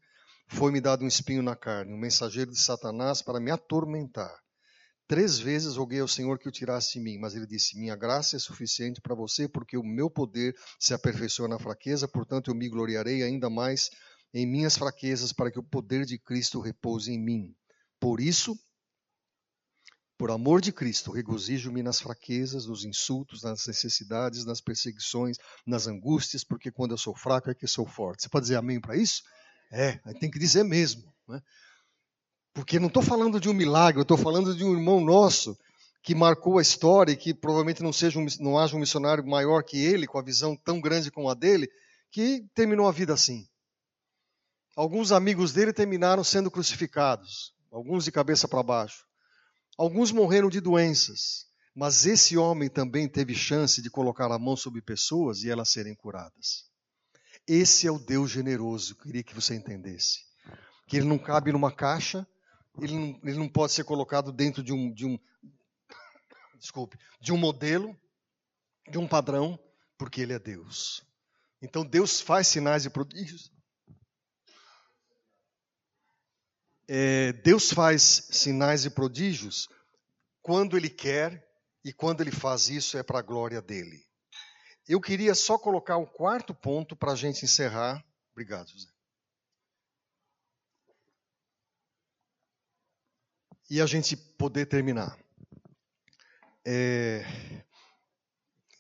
foi-me 0.50 0.82
dado 0.82 1.06
um 1.06 1.08
espinho 1.08 1.42
na 1.42 1.56
carne, 1.56 1.94
um 1.94 1.98
mensageiro 1.98 2.52
de 2.52 2.60
Satanás 2.60 3.22
para 3.22 3.40
me 3.40 3.52
atormentar. 3.52 4.38
Três 5.08 5.40
vezes 5.40 5.78
roguei 5.78 6.02
ao 6.02 6.08
Senhor 6.10 6.38
que 6.38 6.50
o 6.50 6.52
tirasse 6.52 6.94
de 6.94 7.00
mim, 7.00 7.18
mas 7.18 7.36
ele 7.36 7.48
disse: 7.48 7.80
Minha 7.80 7.96
graça 7.96 8.36
é 8.36 8.40
suficiente 8.40 9.00
para 9.00 9.16
você, 9.16 9.48
porque 9.48 9.78
o 9.78 9.84
meu 9.84 10.10
poder 10.10 10.54
se 10.78 10.94
aperfeiçoa 10.94 11.48
na 11.48 11.58
fraqueza, 11.58 12.08
portanto 12.08 12.52
eu 12.52 12.56
me 12.56 12.68
gloriarei 12.68 13.24
ainda 13.24 13.50
mais 13.50 13.90
em 14.34 14.46
minhas 14.46 14.78
fraquezas, 14.78 15.32
para 15.32 15.50
que 15.50 15.58
o 15.58 15.64
poder 15.64 16.06
de 16.06 16.20
Cristo 16.20 16.60
repouse 16.60 17.12
em 17.12 17.18
mim. 17.18 17.56
Por 18.00 18.20
isso, 18.20 18.56
por 20.20 20.32
amor 20.32 20.60
de 20.60 20.74
Cristo, 20.74 21.14
regozijo-me 21.14 21.82
nas 21.82 22.02
fraquezas, 22.02 22.66
nos 22.66 22.84
insultos, 22.84 23.42
nas 23.42 23.66
necessidades, 23.66 24.44
nas 24.44 24.60
perseguições, 24.60 25.38
nas 25.66 25.88
angústias, 25.88 26.44
porque 26.44 26.70
quando 26.70 26.92
eu 26.92 26.98
sou 26.98 27.16
fraco 27.16 27.50
é 27.50 27.56
que 27.56 27.66
sou 27.66 27.88
forte. 27.88 28.24
Você 28.24 28.30
pode 28.30 28.44
dizer 28.44 28.58
amém 28.58 28.82
para 28.82 28.98
isso? 28.98 29.24
É, 29.72 29.94
tem 30.20 30.30
que 30.30 30.38
dizer 30.38 30.64
mesmo. 30.66 31.10
Né? 31.26 31.42
Porque 32.54 32.82
não 32.82 32.90
estou 32.90 33.02
falando 33.02 33.40
de 33.40 33.48
um 33.48 33.54
milagre, 33.54 34.02
estou 34.02 34.18
falando 34.18 34.54
de 34.54 34.62
um 34.62 34.74
irmão 34.74 35.00
nosso 35.00 35.58
que 36.04 36.14
marcou 36.14 36.60
a 36.60 36.62
história 36.62 37.14
e 37.14 37.18
que 37.18 37.34
provavelmente 37.34 37.82
não, 37.82 37.94
seja 37.94 38.20
um, 38.20 38.26
não 38.42 38.60
haja 38.60 38.76
um 38.76 38.80
missionário 38.80 39.26
maior 39.26 39.64
que 39.64 39.78
ele, 39.78 40.06
com 40.06 40.20
a 40.20 40.24
visão 40.24 40.54
tão 40.54 40.82
grande 40.82 41.10
como 41.10 41.30
a 41.30 41.34
dele, 41.34 41.70
que 42.12 42.46
terminou 42.54 42.90
a 42.90 42.92
vida 42.92 43.14
assim. 43.14 43.48
Alguns 44.76 45.14
amigos 45.14 45.54
dele 45.54 45.72
terminaram 45.72 46.26
sendo 46.26 46.52
crucificados, 46.52 47.54
alguns 47.72 48.04
de 48.04 48.12
cabeça 48.12 48.50
para 48.50 48.62
baixo. 48.62 49.08
Alguns 49.80 50.12
morreram 50.12 50.50
de 50.50 50.60
doenças, 50.60 51.48
mas 51.74 52.06
esse 52.06 52.36
homem 52.36 52.68
também 52.68 53.08
teve 53.08 53.34
chance 53.34 53.82
de 53.82 53.90
colocar 53.90 54.30
a 54.30 54.38
mão 54.38 54.58
sobre 54.58 54.82
pessoas 54.82 55.42
e 55.42 55.50
elas 55.50 55.70
serem 55.70 55.96
curadas. 55.96 56.66
Esse 57.48 57.88
é 57.88 57.92
o 57.92 57.98
Deus 57.98 58.30
generoso, 58.30 58.98
queria 58.98 59.24
que 59.24 59.34
você 59.34 59.56
entendesse. 59.56 60.26
Que 60.86 60.98
ele 60.98 61.06
não 61.06 61.18
cabe 61.18 61.54
numa 61.54 61.72
caixa, 61.72 62.28
ele 62.82 62.94
não, 62.94 63.22
ele 63.24 63.38
não 63.38 63.48
pode 63.48 63.72
ser 63.72 63.86
colocado 63.86 64.34
dentro 64.34 64.62
de 64.62 64.74
um, 64.74 64.92
de 64.92 65.06
um, 65.06 65.18
desculpe, 66.60 67.00
de 67.22 67.32
um 67.32 67.38
modelo, 67.38 67.98
de 68.92 68.98
um 68.98 69.08
padrão, 69.08 69.58
porque 69.98 70.20
ele 70.20 70.34
é 70.34 70.40
Deus. 70.40 71.06
Então 71.62 71.86
Deus 71.86 72.20
faz 72.20 72.48
sinais 72.48 72.84
e 72.84 72.90
prodígios. 72.90 73.50
É, 76.92 77.34
Deus 77.34 77.72
faz 77.72 78.28
sinais 78.32 78.84
e 78.84 78.90
prodígios 78.90 79.70
quando 80.42 80.76
Ele 80.76 80.90
quer 80.90 81.48
e 81.86 81.94
quando 81.94 82.22
Ele 82.22 82.32
faz 82.32 82.68
isso 82.68 82.98
é 82.98 83.04
para 83.04 83.20
a 83.20 83.22
glória 83.22 83.62
dele. 83.62 84.04
Eu 84.88 85.00
queria 85.00 85.36
só 85.36 85.58
colocar 85.58 85.98
o 85.98 86.08
quarto 86.08 86.54
ponto 86.54 86.96
para 86.96 87.12
a 87.12 87.16
gente 87.16 87.46
encerrar. 87.46 88.04
Obrigado, 88.34 88.70
José. 88.72 88.90
e 93.70 93.80
a 93.80 93.86
gente 93.86 94.18
poder 94.18 94.66
terminar. 94.66 95.18
É... 96.66 97.24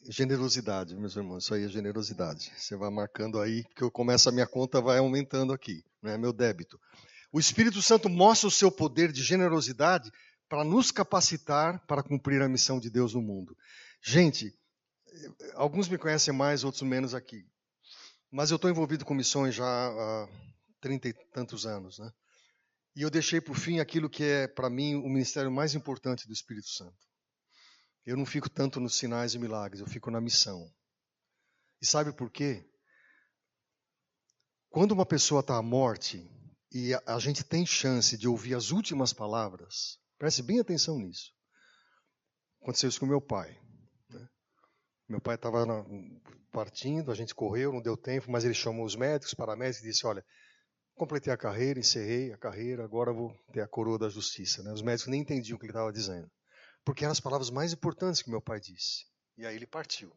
Generosidade, 0.10 0.96
meus 0.96 1.16
irmãos, 1.16 1.44
isso 1.44 1.54
aí 1.54 1.66
é 1.66 1.68
generosidade. 1.68 2.52
Você 2.58 2.76
vai 2.76 2.90
marcando 2.90 3.40
aí, 3.40 3.64
porque 3.66 3.84
eu 3.84 3.92
começo 3.92 4.28
a 4.28 4.32
minha 4.32 4.48
conta, 4.48 4.82
vai 4.82 4.98
aumentando 4.98 5.54
aqui, 5.54 5.86
né, 6.02 6.18
meu 6.18 6.34
débito. 6.34 6.80
O 7.32 7.40
Espírito 7.40 7.82
Santo 7.82 8.10
mostra 8.10 8.48
o 8.48 8.52
seu 8.52 8.72
poder 8.72 9.12
de 9.12 9.22
generosidade 9.22 10.12
para 10.48 10.64
nos 10.64 10.92
capacitar 10.92 11.86
para 11.86 12.02
cumprir 12.02 12.42
a 12.42 12.50
missão 12.50 12.80
de 12.80 12.90
Deus 12.90 13.14
no 13.14 13.22
mundo. 13.22 13.56
Gente, 14.02 14.58
alguns 15.54 15.88
me 15.88 15.98
conhecem 15.98 16.34
mais, 16.34 16.64
outros 16.64 16.82
menos 16.82 17.14
aqui. 17.14 17.46
Mas 18.32 18.50
eu 18.50 18.56
estou 18.56 18.70
envolvido 18.70 19.06
com 19.06 19.14
missões 19.14 19.56
já 19.56 19.66
há 19.66 20.28
trinta 20.82 21.08
e 21.08 21.14
tantos 21.32 21.66
anos, 21.66 22.00
né? 22.00 22.12
E 22.96 23.04
eu 23.04 23.10
deixei 23.10 23.40
por 23.40 23.56
fim 23.56 23.80
aquilo 23.80 24.10
que 24.10 24.24
é, 24.24 24.48
para 24.48 24.70
mim, 24.70 24.96
o 24.96 25.08
ministério 25.08 25.52
mais 25.52 25.76
importante 25.76 26.28
do 26.28 26.34
Espírito 26.34 26.68
Santo. 26.70 26.98
Eu 28.06 28.18
não 28.18 28.26
fico 28.26 28.50
tanto 28.50 28.80
nos 28.80 28.98
sinais 28.98 29.36
e 29.36 29.40
milagres, 29.40 29.82
eu 29.82 29.88
fico 29.88 30.10
na 30.10 30.20
missão. 30.20 30.68
E 31.82 31.86
sabe 31.86 32.12
por 32.12 32.32
quê? 32.32 32.68
Quando 34.70 34.92
uma 34.92 35.06
pessoa 35.06 35.42
está 35.42 35.58
à 35.58 35.62
morte 35.62 36.30
e 36.72 36.94
a, 36.94 37.02
a, 37.08 37.20
gente 37.20 37.44
tem 37.44 37.66
chance 37.66 38.18
de 38.18 38.28
ouvir 38.28 38.54
as 38.54 38.72
últimas 38.72 39.12
palavras, 39.12 40.00
preste 40.18 40.44
bem 40.44 40.60
atenção 40.60 41.00
nisso. 41.00 41.34
Aconteceu 42.62 42.90
isso 42.90 43.00
com 43.00 43.06
meu 43.06 43.22
pai. 43.22 43.60
Né? 44.10 44.30
Meu 45.08 45.22
pai 45.22 45.36
estava 45.36 45.66
partindo, 46.52 47.12
a 47.12 47.16
gente 47.16 47.34
correu, 47.34 47.74
não 47.74 47.82
deu 47.82 47.98
tempo, 47.98 48.30
mas 48.30 48.46
ele 48.46 48.54
chamou 48.54 48.86
os 48.86 48.96
médicos, 48.96 49.34
paramédicos 49.34 49.84
e 49.84 49.90
disse: 49.90 50.06
Olha, 50.06 50.24
completei 50.96 51.34
a 51.34 51.38
carreira, 51.38 51.80
encerrei 51.80 52.32
a 52.34 52.38
carreira, 52.38 52.84
agora 52.84 53.12
vou 53.12 53.34
ter 53.52 53.62
a 53.62 53.68
coroa 53.68 53.98
da 53.98 54.10
justiça. 54.10 54.62
Né? 54.62 54.72
Os 54.72 54.82
médicos 54.82 55.10
nem 55.10 55.22
entendiam 55.22 55.56
o 55.56 55.60
que 55.60 55.66
ele 55.66 55.72
estava 55.72 55.92
dizendo, 55.92 56.30
porque 56.86 57.04
eram 57.04 57.14
as 57.14 57.20
palavras 57.20 57.50
mais 57.50 57.74
importantes 57.74 58.22
que 58.22 58.30
meu 58.30 58.42
pai 58.42 58.60
disse. 58.60 59.06
E 59.38 59.46
aí 59.46 59.56
ele 59.56 59.66
partiu. 59.66 60.12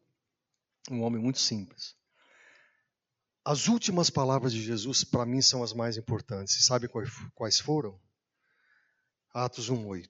Um 0.90 1.02
homem 1.02 1.22
muito 1.22 1.38
simples. 1.38 1.96
As 3.44 3.66
últimas 3.66 4.08
palavras 4.08 4.52
de 4.52 4.62
Jesus, 4.62 5.02
para 5.02 5.26
mim, 5.26 5.42
são 5.42 5.64
as 5.64 5.72
mais 5.72 5.96
importantes. 5.96 6.56
E 6.56 6.62
sabe 6.62 6.88
quais 7.34 7.58
foram? 7.58 8.00
Atos 9.34 9.68
1,8. 9.68 10.06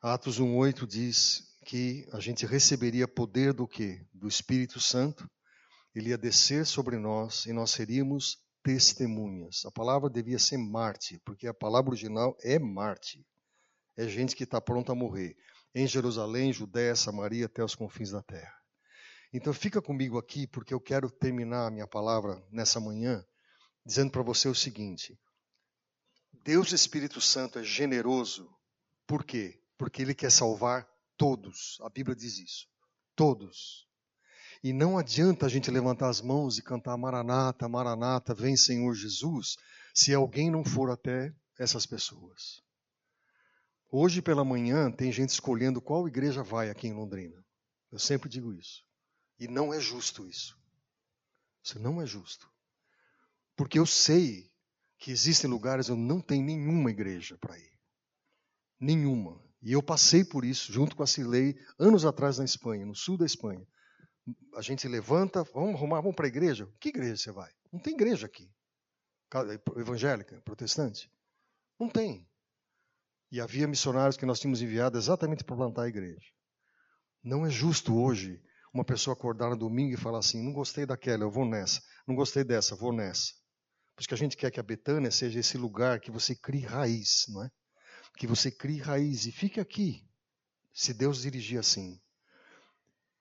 Atos 0.00 0.38
1,8 0.38 0.86
diz 0.86 1.56
que 1.64 2.06
a 2.12 2.20
gente 2.20 2.46
receberia 2.46 3.08
poder 3.08 3.52
do 3.52 3.66
que? 3.66 4.06
Do 4.14 4.28
Espírito 4.28 4.78
Santo. 4.78 5.28
Ele 5.92 6.10
ia 6.10 6.18
descer 6.18 6.64
sobre 6.64 6.98
nós 6.98 7.46
e 7.46 7.52
nós 7.52 7.72
seríamos 7.72 8.38
testemunhas. 8.62 9.64
A 9.64 9.70
palavra 9.72 10.08
devia 10.08 10.38
ser 10.38 10.58
Marte, 10.58 11.20
porque 11.24 11.48
a 11.48 11.54
palavra 11.54 11.90
original 11.90 12.36
é 12.42 12.60
Marte. 12.60 13.26
É 13.96 14.06
gente 14.06 14.36
que 14.36 14.44
está 14.44 14.60
pronta 14.60 14.92
a 14.92 14.94
morrer. 14.94 15.36
Em 15.74 15.86
Jerusalém, 15.86 16.52
Judéia, 16.52 16.94
Samaria, 16.94 17.46
até 17.46 17.64
os 17.64 17.74
confins 17.74 18.12
da 18.12 18.22
terra. 18.22 18.54
Então 19.36 19.52
fica 19.52 19.82
comigo 19.82 20.16
aqui, 20.16 20.46
porque 20.46 20.72
eu 20.72 20.80
quero 20.80 21.10
terminar 21.10 21.66
a 21.66 21.70
minha 21.70 21.86
palavra 21.86 22.42
nessa 22.50 22.80
manhã, 22.80 23.22
dizendo 23.84 24.10
para 24.10 24.22
você 24.22 24.48
o 24.48 24.54
seguinte. 24.54 25.14
Deus 26.42 26.72
Espírito 26.72 27.20
Santo 27.20 27.58
é 27.58 27.62
generoso. 27.62 28.48
Por 29.06 29.22
quê? 29.22 29.60
Porque 29.76 30.00
ele 30.00 30.14
quer 30.14 30.32
salvar 30.32 30.88
todos. 31.18 31.76
A 31.82 31.90
Bíblia 31.90 32.16
diz 32.16 32.38
isso. 32.38 32.66
Todos. 33.14 33.86
E 34.64 34.72
não 34.72 34.96
adianta 34.96 35.44
a 35.44 35.50
gente 35.50 35.70
levantar 35.70 36.08
as 36.08 36.22
mãos 36.22 36.56
e 36.56 36.62
cantar 36.62 36.96
Maranata, 36.96 37.68
Maranata, 37.68 38.34
vem 38.34 38.56
Senhor 38.56 38.94
Jesus, 38.94 39.56
se 39.94 40.14
alguém 40.14 40.50
não 40.50 40.64
for 40.64 40.90
até 40.90 41.30
essas 41.58 41.84
pessoas. 41.84 42.62
Hoje 43.92 44.22
pela 44.22 44.46
manhã 44.46 44.90
tem 44.90 45.12
gente 45.12 45.28
escolhendo 45.28 45.82
qual 45.82 46.08
igreja 46.08 46.42
vai 46.42 46.70
aqui 46.70 46.88
em 46.88 46.94
Londrina. 46.94 47.36
Eu 47.92 47.98
sempre 47.98 48.30
digo 48.30 48.54
isso. 48.54 48.85
E 49.38 49.46
não 49.46 49.72
é 49.72 49.80
justo 49.80 50.26
isso. 50.26 50.58
Isso 51.62 51.78
não 51.78 52.00
é 52.00 52.06
justo. 52.06 52.50
Porque 53.56 53.78
eu 53.78 53.86
sei 53.86 54.50
que 54.98 55.10
existem 55.10 55.48
lugares 55.48 55.90
onde 55.90 56.02
não 56.02 56.20
tem 56.20 56.42
nenhuma 56.42 56.90
igreja 56.90 57.36
para 57.38 57.58
ir. 57.58 57.78
Nenhuma. 58.78 59.42
E 59.62 59.72
eu 59.72 59.82
passei 59.82 60.24
por 60.24 60.44
isso 60.44 60.72
junto 60.72 60.94
com 60.94 61.02
a 61.02 61.06
Cilei 61.06 61.58
anos 61.78 62.04
atrás 62.04 62.38
na 62.38 62.44
Espanha, 62.44 62.86
no 62.86 62.94
sul 62.94 63.16
da 63.16 63.26
Espanha. 63.26 63.66
A 64.54 64.62
gente 64.62 64.86
levanta, 64.88 65.42
vamos 65.42 65.74
arrumar, 65.74 66.00
vamos 66.00 66.16
para 66.16 66.26
a 66.26 66.28
igreja. 66.28 66.68
Que 66.80 66.88
igreja 66.90 67.16
você 67.16 67.32
vai? 67.32 67.52
Não 67.72 67.80
tem 67.80 67.94
igreja 67.94 68.26
aqui. 68.26 68.50
Evangélica, 69.76 70.40
protestante? 70.42 71.10
Não 71.78 71.88
tem. 71.88 72.28
E 73.30 73.40
havia 73.40 73.66
missionários 73.66 74.16
que 74.16 74.24
nós 74.24 74.38
tínhamos 74.38 74.62
enviado 74.62 74.96
exatamente 74.96 75.44
para 75.44 75.56
plantar 75.56 75.82
a 75.82 75.88
igreja. 75.88 76.30
Não 77.22 77.44
é 77.44 77.50
justo 77.50 77.96
hoje 78.00 78.40
uma 78.72 78.84
pessoa 78.84 79.14
acordar 79.14 79.50
no 79.50 79.56
domingo 79.56 79.94
e 79.94 79.96
falar 79.96 80.18
assim: 80.18 80.42
não 80.42 80.52
gostei 80.52 80.86
daquela, 80.86 81.24
eu 81.24 81.30
vou 81.30 81.44
nessa. 81.44 81.80
Não 82.06 82.14
gostei 82.14 82.44
dessa, 82.44 82.76
vou 82.76 82.92
nessa. 82.92 83.32
Por 83.94 84.02
isso 84.02 84.08
que 84.08 84.14
a 84.14 84.18
gente 84.18 84.36
quer 84.36 84.50
que 84.50 84.60
a 84.60 84.62
Betânia 84.62 85.10
seja 85.10 85.40
esse 85.40 85.56
lugar 85.56 86.00
que 86.00 86.10
você 86.10 86.34
crie 86.34 86.64
raiz, 86.64 87.24
não 87.28 87.42
é? 87.42 87.50
Que 88.18 88.26
você 88.26 88.50
crie 88.50 88.78
raiz 88.78 89.26
e 89.26 89.32
fique 89.32 89.58
aqui, 89.58 90.06
se 90.72 90.92
Deus 90.92 91.22
dirigir 91.22 91.58
assim. 91.58 92.00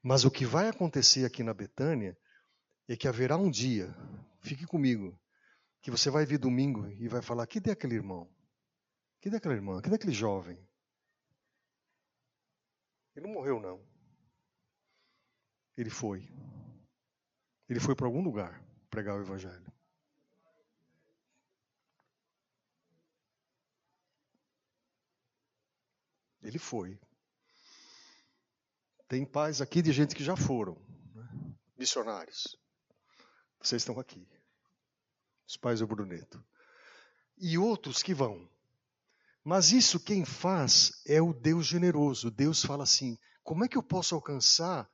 Mas 0.03 0.25
o 0.25 0.31
que 0.31 0.45
vai 0.45 0.67
acontecer 0.67 1.25
aqui 1.25 1.43
na 1.43 1.53
Betânia 1.53 2.17
é 2.87 2.95
que 2.95 3.07
haverá 3.07 3.37
um 3.37 3.49
dia, 3.49 3.95
fique 4.41 4.65
comigo, 4.65 5.19
que 5.81 5.89
você 5.89 6.09
vai 6.09 6.25
vir 6.25 6.37
domingo 6.37 6.87
e 6.87 7.07
vai 7.07 7.21
falar: 7.21 7.47
que 7.47 7.59
aquele 7.69 7.95
irmão? 7.95 8.29
Que 9.21 9.29
aquela 9.29 9.55
irmã? 9.55 9.81
Que 9.81 9.93
aquele 9.93 10.13
jovem? 10.13 10.57
Ele 13.15 13.27
não 13.27 13.33
morreu, 13.33 13.59
não. 13.59 13.94
Ele 15.77 15.89
foi. 15.89 16.27
Ele 17.67 17.79
foi 17.79 17.95
para 17.95 18.05
algum 18.05 18.21
lugar 18.21 18.63
pregar 18.89 19.17
o 19.17 19.21
Evangelho. 19.21 19.73
Ele 26.41 26.59
foi. 26.59 26.99
Tem 29.07 29.25
pais 29.25 29.61
aqui 29.61 29.81
de 29.81 29.91
gente 29.91 30.15
que 30.15 30.23
já 30.23 30.35
foram, 30.35 30.75
né? 31.13 31.55
missionários. 31.77 32.57
Vocês 33.59 33.81
estão 33.81 33.99
aqui. 33.99 34.27
Os 35.47 35.57
pais 35.57 35.79
do 35.79 35.87
Bruneto. 35.87 36.43
E 37.37 37.57
outros 37.57 38.01
que 38.01 38.13
vão. 38.13 38.49
Mas 39.43 39.71
isso 39.71 39.99
quem 39.99 40.23
faz 40.23 41.01
é 41.05 41.21
o 41.21 41.33
Deus 41.33 41.65
generoso. 41.65 42.31
Deus 42.31 42.63
fala 42.63 42.83
assim: 42.83 43.17
como 43.43 43.65
é 43.65 43.67
que 43.67 43.77
eu 43.77 43.83
posso 43.83 44.15
alcançar 44.15 44.89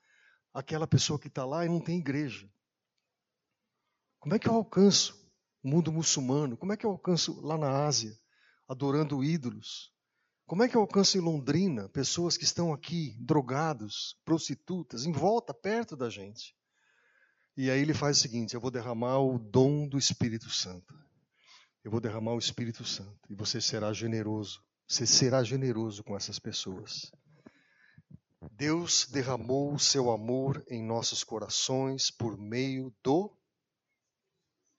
aquela 0.54 0.88
pessoa 0.88 1.20
que 1.20 1.28
está 1.28 1.46
lá 1.46 1.66
e 1.66 1.70
não 1.70 1.80
tem 1.80 2.00
igreja? 2.00 2.50
Como 4.20 4.36
é 4.36 4.40
que 4.40 4.48
eu 4.48 4.54
alcanço 4.54 5.16
o 5.64 5.70
mundo 5.70 5.92
muçulmano? 5.92 6.58
Como 6.58 6.74
é 6.74 6.78
que 6.78 6.86
eu 6.86 6.92
alcanço 6.92 7.40
lá 7.42 7.58
na 7.58 7.86
Ásia, 7.86 8.18
adorando 8.68 9.24
ídolos? 9.24 9.92
Como 10.46 10.64
é 10.64 10.70
que 10.70 10.76
eu 10.76 10.82
alcanço 10.82 11.18
em 11.18 11.22
Londrina 11.22 11.90
pessoas 11.90 12.38
que 12.38 12.44
estão 12.44 12.74
aqui 12.74 13.16
drogados, 13.20 14.20
prostitutas, 14.26 15.06
em 15.06 15.12
volta, 15.12 15.54
perto 15.54 15.96
da 15.96 16.10
gente? 16.10 16.56
E 17.56 17.70
aí 17.70 17.82
ele 17.82 17.94
faz 17.94 18.18
o 18.18 18.22
seguinte: 18.22 18.54
eu 18.54 18.62
vou 18.62 18.72
derramar 18.72 19.20
o 19.20 19.40
dom 19.40 19.88
do 19.88 19.98
Espírito 19.98 20.50
Santo 20.50 20.94
eu 21.84 21.90
vou 21.90 22.00
derramar 22.00 22.34
o 22.34 22.40
Espírito 22.40 22.86
Santo 22.86 23.20
e 23.30 23.36
você 23.36 23.60
será 23.60 23.92
generoso. 23.92 24.64
Você 24.88 25.08
será 25.08 25.44
generoso 25.44 26.04
com 26.04 26.16
essas 26.16 26.38
pessoas. 26.38 27.12
Deus 28.50 29.08
derramou 29.12 29.74
o 29.74 29.80
seu 29.80 30.10
amor 30.10 30.64
em 30.68 30.84
nossos 30.84 31.24
corações 31.24 32.10
por 32.10 32.38
meio 32.38 32.92
do 33.04 33.32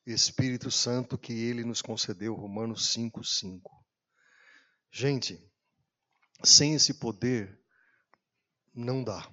Espírito 0.05 0.69
Santo 0.69 1.17
que 1.17 1.33
ele 1.33 1.65
nos 1.65 1.81
concedeu, 1.81 2.35
Romanos 2.35 2.93
5:5. 2.93 3.71
Gente, 4.91 5.41
sem 6.43 6.75
esse 6.75 6.95
poder 6.95 7.57
não 8.75 9.05
dá 9.05 9.31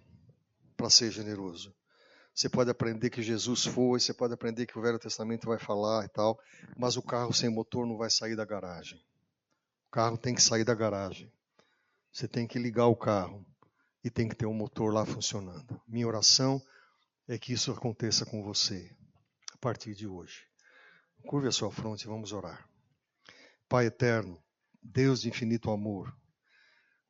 para 0.78 0.92
ser 0.92 1.10
generoso. 1.10 1.76
Você 2.34 2.48
pode 2.48 2.70
aprender 2.70 3.10
que 3.10 3.24
Jesus 3.24 3.66
foi, 3.66 4.00
você 4.00 4.14
pode 4.14 4.34
aprender 4.34 4.68
que 4.68 4.78
o 4.78 4.82
Velho 4.82 5.00
Testamento 5.00 5.48
vai 5.48 5.58
falar 5.58 6.06
e 6.06 6.10
tal, 6.10 6.40
mas 6.78 6.96
o 6.96 7.02
carro 7.02 7.34
sem 7.34 7.50
motor 7.50 7.86
não 7.88 7.98
vai 7.98 8.12
sair 8.12 8.36
da 8.36 8.46
garagem. 8.46 9.00
O 9.88 9.92
carro 9.92 10.18
tem 10.18 10.36
que 10.36 10.42
sair 10.42 10.64
da 10.64 10.76
garagem. 10.76 11.34
Você 12.14 12.28
tem 12.28 12.48
que 12.48 12.60
ligar 12.60 12.86
o 12.86 12.96
carro 12.96 13.44
e 14.04 14.10
tem 14.10 14.28
que 14.28 14.36
ter 14.36 14.46
um 14.46 14.54
motor 14.54 14.94
lá 14.94 15.06
funcionando. 15.06 15.82
Minha 15.88 16.08
oração 16.08 16.62
é 17.28 17.38
que 17.38 17.54
isso 17.54 17.72
aconteça 17.72 18.26
com 18.26 18.44
você 18.44 18.96
a 19.54 19.58
partir 19.58 19.94
de 19.94 20.08
hoje. 20.08 20.46
Curve 21.28 21.48
a 21.48 21.52
sua 21.52 21.72
fronte 21.72 22.04
e 22.04 22.08
vamos 22.08 22.32
orar. 22.32 22.68
Pai 23.68 23.86
eterno, 23.86 24.42
Deus 24.82 25.22
de 25.22 25.30
infinito 25.30 25.70
amor, 25.70 26.16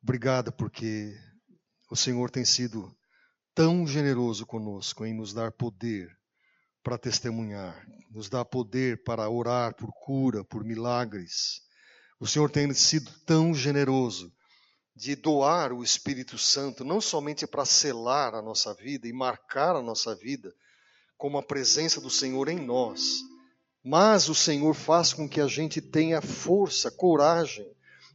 obrigado 0.02 0.52
porque 0.52 1.16
o 1.90 1.96
Senhor 1.96 2.30
tem 2.30 2.44
sido 2.44 2.94
tão 3.54 3.86
generoso 3.86 4.44
conosco 4.44 5.06
em 5.06 5.14
nos 5.14 5.32
dar 5.32 5.52
poder 5.52 6.14
para 6.82 6.98
testemunhar, 6.98 7.86
nos 8.10 8.28
dá 8.28 8.44
poder 8.44 9.02
para 9.04 9.28
orar 9.28 9.74
por 9.74 9.92
cura, 9.92 10.44
por 10.44 10.64
milagres. 10.64 11.62
O 12.18 12.26
Senhor 12.26 12.50
tem 12.50 12.72
sido 12.74 13.10
tão 13.24 13.54
generoso 13.54 14.32
de 14.94 15.14
doar 15.16 15.72
o 15.72 15.82
Espírito 15.82 16.36
Santo, 16.36 16.84
não 16.84 17.00
somente 17.00 17.46
para 17.46 17.64
selar 17.64 18.34
a 18.34 18.42
nossa 18.42 18.74
vida 18.74 19.08
e 19.08 19.12
marcar 19.12 19.76
a 19.76 19.82
nossa 19.82 20.14
vida, 20.14 20.54
como 21.16 21.38
a 21.38 21.42
presença 21.42 22.00
do 22.00 22.10
Senhor 22.10 22.48
em 22.48 22.58
nós, 22.58 23.20
mas 23.82 24.28
o 24.28 24.34
Senhor 24.34 24.74
faz 24.74 25.12
com 25.12 25.28
que 25.28 25.40
a 25.40 25.46
gente 25.46 25.80
tenha 25.80 26.20
força, 26.20 26.90
coragem, 26.90 27.66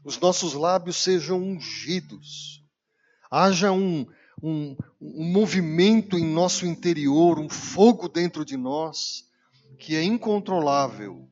os 0.04 0.20
nossos 0.20 0.54
lábios 0.54 0.98
sejam 0.98 1.42
ungidos, 1.42 2.64
haja 3.30 3.72
um, 3.72 4.06
um, 4.42 4.76
um 5.02 5.24
movimento 5.32 6.18
em 6.18 6.26
nosso 6.26 6.66
interior, 6.66 7.40
um 7.40 7.50
fogo 7.50 8.08
dentro 8.08 8.46
de 8.46 8.56
nós, 8.56 9.26
que 9.80 9.96
é 9.96 10.04
incontrolável, 10.04 11.28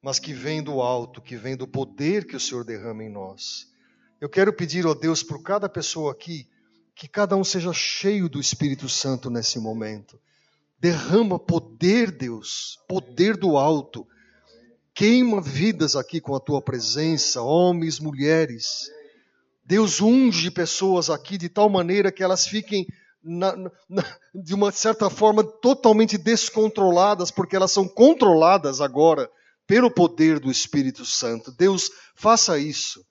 mas 0.00 0.18
que 0.18 0.32
vem 0.32 0.62
do 0.62 0.80
alto, 0.80 1.20
que 1.20 1.36
vem 1.36 1.56
do 1.56 1.66
poder 1.66 2.26
que 2.26 2.36
o 2.36 2.40
Senhor 2.40 2.64
derrama 2.64 3.04
em 3.04 3.10
nós. 3.10 3.68
Eu 4.20 4.28
quero 4.28 4.52
pedir, 4.52 4.86
ó 4.86 4.94
Deus, 4.94 5.22
por 5.22 5.42
cada 5.42 5.68
pessoa 5.68 6.12
aqui, 6.12 6.48
que 6.94 7.08
cada 7.08 7.36
um 7.36 7.44
seja 7.44 7.72
cheio 7.72 8.28
do 8.28 8.40
Espírito 8.40 8.88
Santo 8.88 9.28
nesse 9.28 9.58
momento. 9.58 10.18
Derrama 10.78 11.38
poder, 11.38 12.10
Deus, 12.10 12.78
poder 12.88 13.36
do 13.36 13.56
alto. 13.56 14.06
Queima 14.94 15.40
vidas 15.40 15.96
aqui 15.96 16.20
com 16.20 16.34
a 16.34 16.40
tua 16.40 16.62
presença, 16.62 17.42
homens, 17.42 18.00
mulheres 18.00 18.90
Deus 19.66 20.00
unge 20.00 20.48
pessoas 20.48 21.10
aqui 21.10 21.36
de 21.36 21.48
tal 21.48 21.68
maneira 21.68 22.12
que 22.12 22.22
elas 22.22 22.46
fiquem, 22.46 22.86
na, 23.22 23.56
na, 23.88 24.04
de 24.32 24.54
uma 24.54 24.70
certa 24.70 25.10
forma, 25.10 25.42
totalmente 25.42 26.16
descontroladas, 26.16 27.32
porque 27.32 27.56
elas 27.56 27.72
são 27.72 27.88
controladas 27.88 28.80
agora 28.80 29.28
pelo 29.66 29.90
poder 29.90 30.38
do 30.38 30.52
Espírito 30.52 31.04
Santo. 31.04 31.50
Deus, 31.50 31.90
faça 32.14 32.56
isso. 32.56 33.04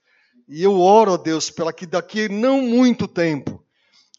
E 0.48 0.62
eu 0.62 0.80
oro 0.80 1.14
a 1.14 1.18
Deus 1.18 1.50
para 1.50 1.74
que 1.74 1.86
daqui 1.86 2.30
não 2.30 2.62
muito 2.62 3.08
tempo 3.08 3.64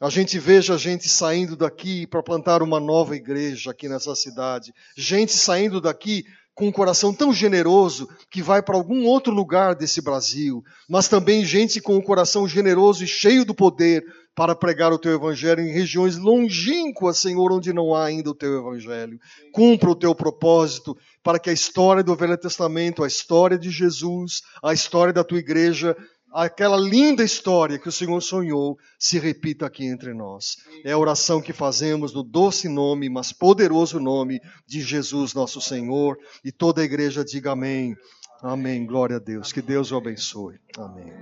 a 0.01 0.11
gente 0.11 0.39
veja 0.39 0.75
a 0.75 0.79
gente 0.79 1.09
saindo 1.09 1.57
daqui 1.57 2.07
para 2.07 2.23
plantar 2.23 2.63
uma 2.63 2.79
nova 2.79 3.17
igreja 3.17 3.71
aqui 3.71 3.89
nessa 3.89 4.15
cidade, 4.15 4.75
gente 4.95 5.33
saindo 5.33 5.81
daqui 5.81 6.25
com 6.55 6.69
um 6.69 6.73
coração 6.73 7.15
tão 7.15 7.33
generoso 7.33 8.09
que 8.31 8.43
vai 8.43 8.63
para 8.63 8.77
algum 8.77 9.05
outro 9.07 9.33
lugar 9.33 9.75
desse 9.75 10.03
Brasil, 10.03 10.65
mas 10.89 11.07
também 11.07 11.45
gente 11.45 11.81
com 11.81 11.97
um 11.97 12.03
coração 12.03 12.49
generoso 12.49 13.05
e 13.05 13.07
cheio 13.07 13.45
do 13.45 13.55
poder 13.55 14.05
para 14.35 14.55
pregar 14.55 14.93
o 14.93 14.99
teu 14.99 15.15
evangelho 15.15 15.63
em 15.63 15.73
regiões 15.73 16.19
longínquas, 16.19 17.19
Senhor, 17.19 17.53
onde 17.53 17.73
não 17.73 17.95
há 17.95 18.05
ainda 18.05 18.31
o 18.31 18.35
teu 18.35 18.59
evangelho. 18.59 19.19
Cumpra 19.51 19.91
o 19.91 19.95
teu 19.95 20.15
propósito 20.15 20.97
para 21.23 21.39
que 21.39 21.49
a 21.49 21.55
história 21.55 22.03
do 22.03 22.15
Velho 22.15 22.37
Testamento, 22.37 23.03
a 23.03 23.07
história 23.07 23.59
de 23.59 23.71
Jesus, 23.71 24.43
a 24.63 24.75
história 24.75 25.13
da 25.13 25.25
tua 25.25 25.39
igreja 25.39 25.97
aquela 26.45 26.77
linda 26.77 27.25
história 27.25 27.79
que 27.79 27.89
o 27.89 27.93
Senhor 27.93 28.21
sonhou 28.21 28.79
se 28.99 29.19
repita 29.19 29.65
aqui 29.65 29.87
entre 29.87 30.13
nós. 30.13 30.59
É 30.85 30.93
a 30.93 30.99
oração 30.99 31.41
que 31.41 31.53
fazemos 31.53 32.13
no 32.13 32.23
doce 32.23 32.69
nome, 32.69 33.09
mas 33.09 33.33
poderoso 33.33 33.99
nome 33.99 34.41
de 34.67 34.83
Jesus, 34.83 35.33
nosso 35.33 35.61
Senhor, 35.61 36.19
e 36.45 36.53
toda 36.53 36.83
a 36.83 36.85
igreja 36.85 37.25
diga 37.25 37.53
amém. 37.53 37.97
Amém. 38.43 38.85
Glória 38.85 39.17
a 39.17 39.19
Deus. 39.19 39.51
Que 39.51 39.63
Deus 39.63 39.91
o 39.91 39.97
abençoe. 39.97 40.61
Amém. 40.77 41.13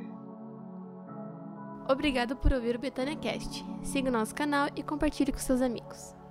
Obrigado 1.88 2.35
por 2.37 2.53
ouvir 2.53 2.74
o 2.74 2.79
Betânia 2.81 3.14
Cast. 3.14 3.64
Siga 3.83 4.09
o 4.09 4.12
nosso 4.12 4.35
canal 4.35 4.68
e 4.74 4.83
compartilhe 4.83 5.31
com 5.31 5.38
seus 5.38 5.61
amigos. 5.61 6.24